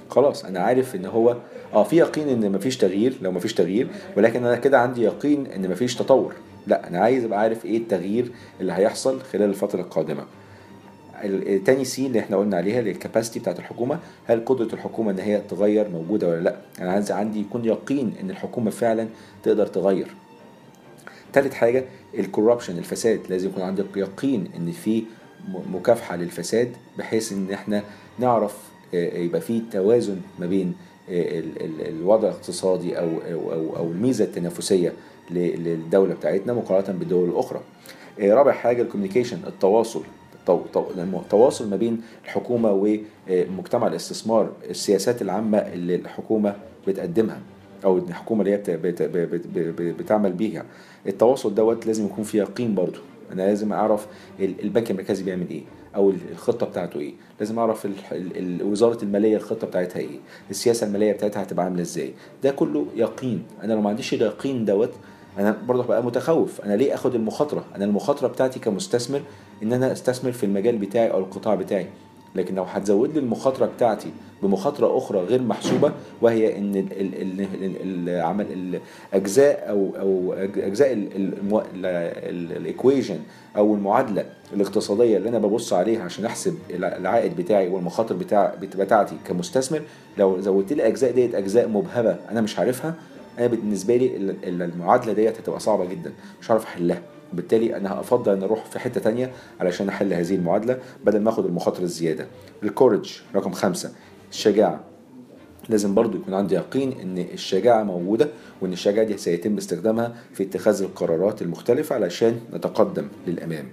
خلاص 0.09 0.45
أنا 0.45 0.59
عارف 0.59 0.95
إن 0.95 1.05
هو 1.05 1.37
آه 1.73 1.83
في 1.83 1.97
يقين 1.97 2.29
إن 2.29 2.51
مفيش 2.51 2.77
تغيير 2.77 3.13
لو 3.21 3.31
مفيش 3.31 3.53
تغيير 3.53 3.87
ولكن 4.17 4.45
أنا 4.45 4.55
كده 4.55 4.79
عندي 4.79 5.01
يقين 5.03 5.47
إن 5.47 5.69
مفيش 5.71 5.95
تطور. 5.95 6.33
لا 6.67 6.87
أنا 6.87 6.99
عايز 6.99 7.23
أبقى 7.23 7.39
عارف 7.39 7.65
إيه 7.65 7.77
التغيير 7.77 8.31
اللي 8.61 8.73
هيحصل 8.73 9.21
خلال 9.21 9.49
الفترة 9.49 9.81
القادمة. 9.81 10.23
التاني 11.23 11.85
سي 11.85 12.07
اللي 12.07 12.19
إحنا 12.19 12.37
قلنا 12.37 12.57
عليها 12.57 12.79
الكاباسيتي 12.79 13.39
بتاعت 13.39 13.59
الحكومة 13.59 13.99
هل 14.25 14.45
قدرة 14.45 14.73
الحكومة 14.73 15.11
إن 15.11 15.19
هي 15.19 15.41
تغير 15.49 15.89
موجودة 15.89 16.27
ولا 16.29 16.39
لأ؟ 16.41 16.55
أنا 16.81 16.91
عايز 16.91 17.11
عندي 17.11 17.39
يكون 17.41 17.65
يقين 17.65 18.13
إن 18.21 18.29
الحكومة 18.29 18.71
فعلا 18.71 19.07
تقدر 19.43 19.67
تغير. 19.67 20.07
تالت 21.33 21.53
حاجة 21.53 21.85
ال 22.19 22.24
corruption 22.24 22.77
الفساد 22.77 23.19
لازم 23.29 23.49
يكون 23.49 23.63
عندك 23.63 23.85
يقين 23.95 24.47
إن 24.57 24.71
في 24.71 25.03
مكافحة 25.73 26.15
للفساد 26.15 26.71
بحيث 26.97 27.31
إن 27.31 27.51
إحنا 27.51 27.83
نعرف 28.19 28.57
آه، 28.93 29.17
يبقى 29.17 29.41
في 29.41 29.61
توازن 29.71 30.21
ما 30.39 30.45
بين 30.45 30.73
آه، 31.09 31.39
ال- 31.39 31.61
ال- 31.65 31.87
الوضع 31.87 32.27
الاقتصادي 32.27 32.99
أو 32.99 33.09
أو 33.31 33.75
أو, 33.75 33.91
الميزة 33.91 34.25
التنافسية 34.25 34.93
للدولة 35.31 36.13
بتاعتنا 36.13 36.53
مقارنة 36.53 36.99
بالدول 36.99 37.29
الأخرى. 37.29 37.61
آه، 38.19 38.33
رابع 38.33 38.51
حاجة 38.51 38.81
ال 38.81 38.85
communication 38.85 39.37
التواصل. 39.47 40.01
التو- 40.45 40.71
تو- 40.73 40.85
التواصل 41.23 41.69
ما 41.69 41.75
بين 41.75 42.01
الحكومة 42.25 42.71
ومجتمع 43.29 43.87
الاستثمار 43.87 44.51
السياسات 44.69 45.21
العامة 45.21 45.57
اللي 45.57 45.95
الحكومة 45.95 46.55
بتقدمها 46.87 47.39
أو 47.85 47.97
الحكومة 47.97 48.41
اللي 48.41 48.51
هي 48.53 48.57
بت- 48.57 48.69
بت- 48.69 49.01
بت- 49.03 49.47
بت- 49.57 49.81
بتعمل 49.99 50.31
بيها. 50.33 50.65
التواصل 51.07 51.55
دوت 51.55 51.85
لازم 51.87 52.05
يكون 52.05 52.23
فيه 52.23 52.39
يقين 52.41 52.75
برضو 52.75 52.99
أنا 53.31 53.41
لازم 53.41 53.73
أعرف 53.73 54.07
ال- 54.39 54.61
البنك 54.63 54.91
المركزي 54.91 55.23
بيعمل 55.23 55.49
إيه 55.49 55.61
أو 55.95 56.09
ال- 56.09 56.17
الخطة 56.31 56.65
بتاعته 56.65 56.99
إيه. 56.99 57.13
لازم 57.39 57.59
أعرف 57.59 57.87
وزارة 58.63 59.03
المالية 59.03 59.37
الخطة 59.37 59.67
بتاعتها 59.67 59.99
إيه. 59.99 60.19
السياسة 60.49 60.87
المالية 60.87 61.11
بتاعتها 61.11 61.43
هتبقى 61.43 61.65
عاملة 61.65 61.81
إزاي. 61.81 62.13
ده 62.43 62.51
كله 62.51 62.85
يقين. 62.95 63.43
أنا 63.63 63.73
لو 63.73 63.81
ما 63.81 63.89
عنديش 63.89 64.13
اليقين 64.13 64.65
دوت 64.65 64.91
أنا 65.39 65.57
برضه 65.67 65.83
هبقى 65.83 66.03
متخوف. 66.03 66.61
أنا 66.61 66.73
ليه 66.73 66.93
آخد 66.93 67.15
المخاطرة؟ 67.15 67.65
أنا 67.75 67.85
المخاطرة 67.85 68.27
بتاعتي 68.27 68.59
كمستثمر 68.59 69.21
إن 69.63 69.73
أنا 69.73 69.91
أستثمر 69.91 70.31
في 70.31 70.45
المجال 70.45 70.77
بتاعي 70.77 71.11
أو 71.11 71.19
القطاع 71.19 71.55
بتاعي. 71.55 71.87
لكن 72.35 72.55
لو 72.55 72.63
هتزود 72.63 73.13
لي 73.13 73.19
المخاطرة 73.19 73.65
بتاعتي 73.65 74.11
بمخاطرة 74.43 74.97
أخرى 74.97 75.19
غير 75.19 75.41
محسوبة 75.41 75.91
وهي 76.21 76.57
إن 76.57 76.75
ال- 76.75 76.91
ال- 77.01 77.21
ال- 77.21 77.41
ال- 77.41 78.09
العمل 78.09 78.79
الاجزاء 79.13 79.69
أو 79.69 79.89
أو 79.99 80.33
أجزاء 80.57 80.93
الايكويجن 82.13 83.19
أو 83.57 83.75
المعادلة 83.75 84.25
الاقتصادية 84.53 85.17
اللي 85.17 85.29
أنا 85.29 85.39
ببص 85.39 85.73
عليها 85.73 86.03
عشان 86.03 86.25
أحسب 86.25 86.57
الع- 86.69 86.97
العائد 86.97 87.35
بتاعي 87.35 87.67
والمخاطر 87.67 88.15
بتاع 88.15 88.53
بتاعتي 88.61 89.15
كمستثمر 89.27 89.81
لو 90.17 90.41
زودت 90.41 90.73
لي 90.73 90.81
الاجزاء 90.81 91.11
ديت 91.11 91.35
أجزاء 91.35 91.67
مبهمة 91.67 92.17
أنا 92.31 92.41
مش 92.41 92.59
عارفها 92.59 92.93
أنا 93.39 93.47
بالنسبة 93.47 93.95
لي 93.97 94.17
ال- 94.17 94.35
ال- 94.45 94.61
المعادلة 94.61 95.13
ديت 95.13 95.37
هتبقى 95.39 95.59
صعبة 95.59 95.85
جدا. 95.85 96.13
مش 96.41 96.51
هعرف 96.51 96.63
أحلها. 96.65 97.01
وبالتالي 97.33 97.77
أنا 97.77 97.99
هافضل 97.99 98.33
إن 98.33 98.43
أروح 98.43 98.65
في 98.65 98.79
حتة 98.79 99.01
تانية 99.01 99.31
علشان 99.59 99.89
أحل 99.89 100.13
هذه 100.13 100.35
المعادلة 100.35 100.79
بدل 101.05 101.21
ما 101.21 101.29
آخد 101.29 101.45
المخاطره 101.45 101.83
الزيادة. 101.83 102.27
الكورج 102.63 103.21
رقم 103.35 103.51
خمسة. 103.51 103.91
الشجاعة. 104.31 104.79
لازم 105.69 105.93
برضو 105.95 106.17
يكون 106.17 106.33
عندي 106.33 106.55
يقين 106.55 106.99
إن 106.99 107.17
الشجاعة 107.17 107.83
موجودة 107.83 108.29
وإن 108.61 108.73
الشجاعة 108.73 109.07
دي 109.07 109.17
سيتم 109.17 109.57
استخدامها 109.57 110.15
في 110.33 110.43
اتخاذ 110.43 110.81
القرارات 110.81 111.41
المختلفة 111.41 111.95
علشان 111.95 112.39
نتقدم 112.53 113.07
للأمام. 113.27 113.65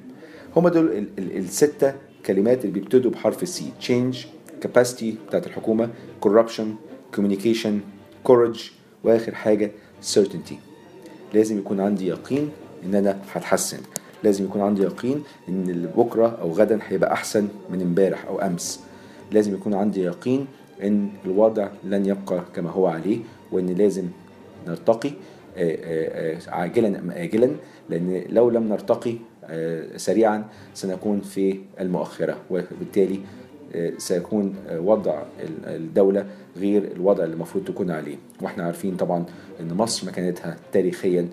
هما 0.56 0.70
دول 0.70 0.86
ال- 0.92 1.08
ال- 1.18 1.36
الستة 1.36 1.94
كلمات 2.26 2.60
اللي 2.64 2.72
بيبتدوا 2.80 3.10
بحرف 3.10 3.42
السي 3.42 3.70
change 3.80 4.16
capacity 4.64 5.04
بتاعت 5.28 5.46
الحكومة 5.46 5.90
corruption 6.26 6.64
communication 7.16 7.72
courage 8.28 8.60
واخر 9.04 9.34
حاجة 9.34 9.70
certainty. 10.14 10.54
لازم 11.34 11.58
يكون 11.58 11.80
عندي 11.80 12.06
يقين 12.06 12.50
إن 12.84 12.94
أنا 12.94 13.18
هتحسن. 13.32 13.78
لازم 14.24 14.44
يكون 14.44 14.60
عندي 14.62 14.82
يقين 14.82 15.22
إن 15.48 15.90
بكرة 15.96 16.38
أو 16.40 16.52
غدا 16.52 16.78
هيبقى 16.88 17.12
أحسن 17.12 17.48
من 17.70 17.82
امبارح 17.82 18.26
أو 18.26 18.40
أمس. 18.40 18.80
لازم 19.32 19.54
يكون 19.54 19.74
عندي 19.74 20.02
يقين 20.02 20.46
إن 20.82 21.08
الوضع 21.24 21.68
لن 21.84 22.06
يبقى 22.06 22.42
كما 22.54 22.70
هو 22.70 22.86
عليه 22.86 23.18
وإن 23.52 23.66
لازم 23.66 24.04
نرتقي 24.66 25.10
عاجلا 26.48 26.98
أم 26.98 27.10
اجلا. 27.10 27.50
لأن 27.90 28.24
لو 28.28 28.50
لم 28.50 28.68
نرتقي 28.68 29.14
سريعا 29.96 30.44
سنكون 30.74 31.20
في 31.20 31.60
المؤخرة. 31.80 32.36
وبالتالي 32.50 33.20
سيكون 33.98 34.54
وضع 34.72 35.22
ال- 35.40 35.66
الدولة 35.76 36.26
غير 36.56 36.92
الوضع 36.96 37.24
اللي 37.24 37.34
المفروض 37.34 37.64
تكون 37.64 37.90
عليه. 37.90 38.16
وإحنا 38.42 38.64
عارفين 38.64 38.96
طبعا 38.96 39.24
إن 39.60 39.74
مصر 39.74 40.06
مكانتها 40.06 40.56
تاريخيا 40.72 41.28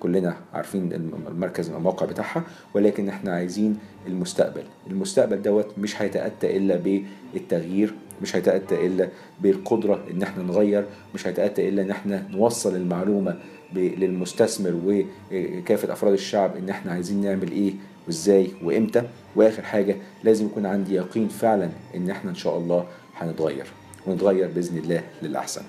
كلنا 0.00 0.36
عارفين 0.54 0.92
الم- 0.92 1.24
المركز 1.28 1.70
الموقع 1.70 2.06
بتاعها 2.06 2.42
ولكن 2.74 3.08
إحنا 3.08 3.32
عايزين 3.32 3.78
المستقبل. 4.06 4.62
المستقبل 4.90 5.42
دوت 5.42 5.66
مش 5.78 6.02
هيتأتى 6.02 6.56
إلا 6.56 6.76
بالتغيير 7.34 7.94
مش 8.22 8.36
هيتأتى 8.36 8.86
إلا 8.86 9.08
بالقدرة 9.40 10.04
إن 10.10 10.22
إحنا 10.22 10.42
نغير 10.42 10.84
مش 11.14 11.26
هيتأتى 11.26 11.68
إلا 11.68 11.82
إن 11.82 11.90
إحنا 11.90 12.26
نوصل 12.30 12.76
المعلومة 12.76 13.38
للمستثمر 13.74 14.80
وكافة 15.32 15.92
أفراد 15.92 16.12
الشعب 16.12 16.56
إن 16.56 16.68
إحنا 16.68 16.92
عايزين 16.92 17.20
نعمل 17.20 17.50
إيه 17.50 17.72
وإزاي 18.06 18.50
وإمتى. 18.62 19.02
وآخر 19.36 19.62
حاجة 19.62 19.96
لازم 20.24 20.46
يكون 20.46 20.66
عندي 20.66 20.94
يقين 20.94 21.28
فعلا 21.28 21.68
إن 21.94 22.10
إحنا 22.10 22.30
إن 22.30 22.34
شاء 22.34 22.58
الله 22.58 22.86
هنتغير 23.16 23.66
ونتغير 24.06 24.48
بإذن 24.54 24.78
الله 24.78 25.02
للأحسن. 25.22 25.62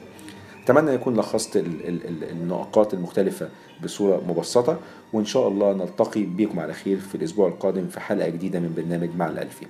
أتمنى 0.63 0.91
يكون 0.91 1.17
لخصت 1.19 1.57
ال- 1.57 1.87
ال- 1.87 2.07
ال- 2.07 2.29
النقاط 2.31 2.93
المختلفة 2.93 3.49
بصورة 3.83 4.21
مبسطة 4.27 4.79
وإن 5.13 5.25
شاء 5.25 5.47
الله 5.47 5.73
نلتقي 5.73 6.23
بكم 6.23 6.59
على 6.59 6.73
خير 6.73 6.97
في 6.99 7.15
الأسبوع 7.15 7.47
القادم 7.47 7.87
في 7.87 7.99
حلقة 7.99 8.29
جديدة 8.29 8.59
من 8.59 8.73
برنامج 8.77 9.09
مع 9.15 9.27
الألفي 9.27 9.65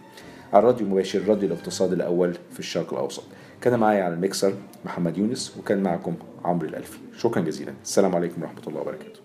على 0.53 0.59
الراديو 0.63 0.87
مباشر 0.87 1.27
راديو 1.27 1.47
الاقتصاد 1.47 1.93
الأول 1.93 2.33
في 2.53 2.59
الشرق 2.59 2.93
الأوسط. 2.93 3.23
كان 3.61 3.79
معايا 3.79 4.03
على 4.03 4.13
الميكسر 4.13 4.53
محمد 4.85 5.17
يونس 5.17 5.55
وكان 5.59 5.83
معكم 5.83 6.15
عمرو 6.45 6.67
الألفي. 6.67 6.97
شكرا 7.17 7.41
جزيلا. 7.41 7.73
السلام 7.83 8.15
عليكم 8.15 8.41
ورحمة 8.41 8.61
الله 8.67 8.81
وبركاته. 8.81 9.22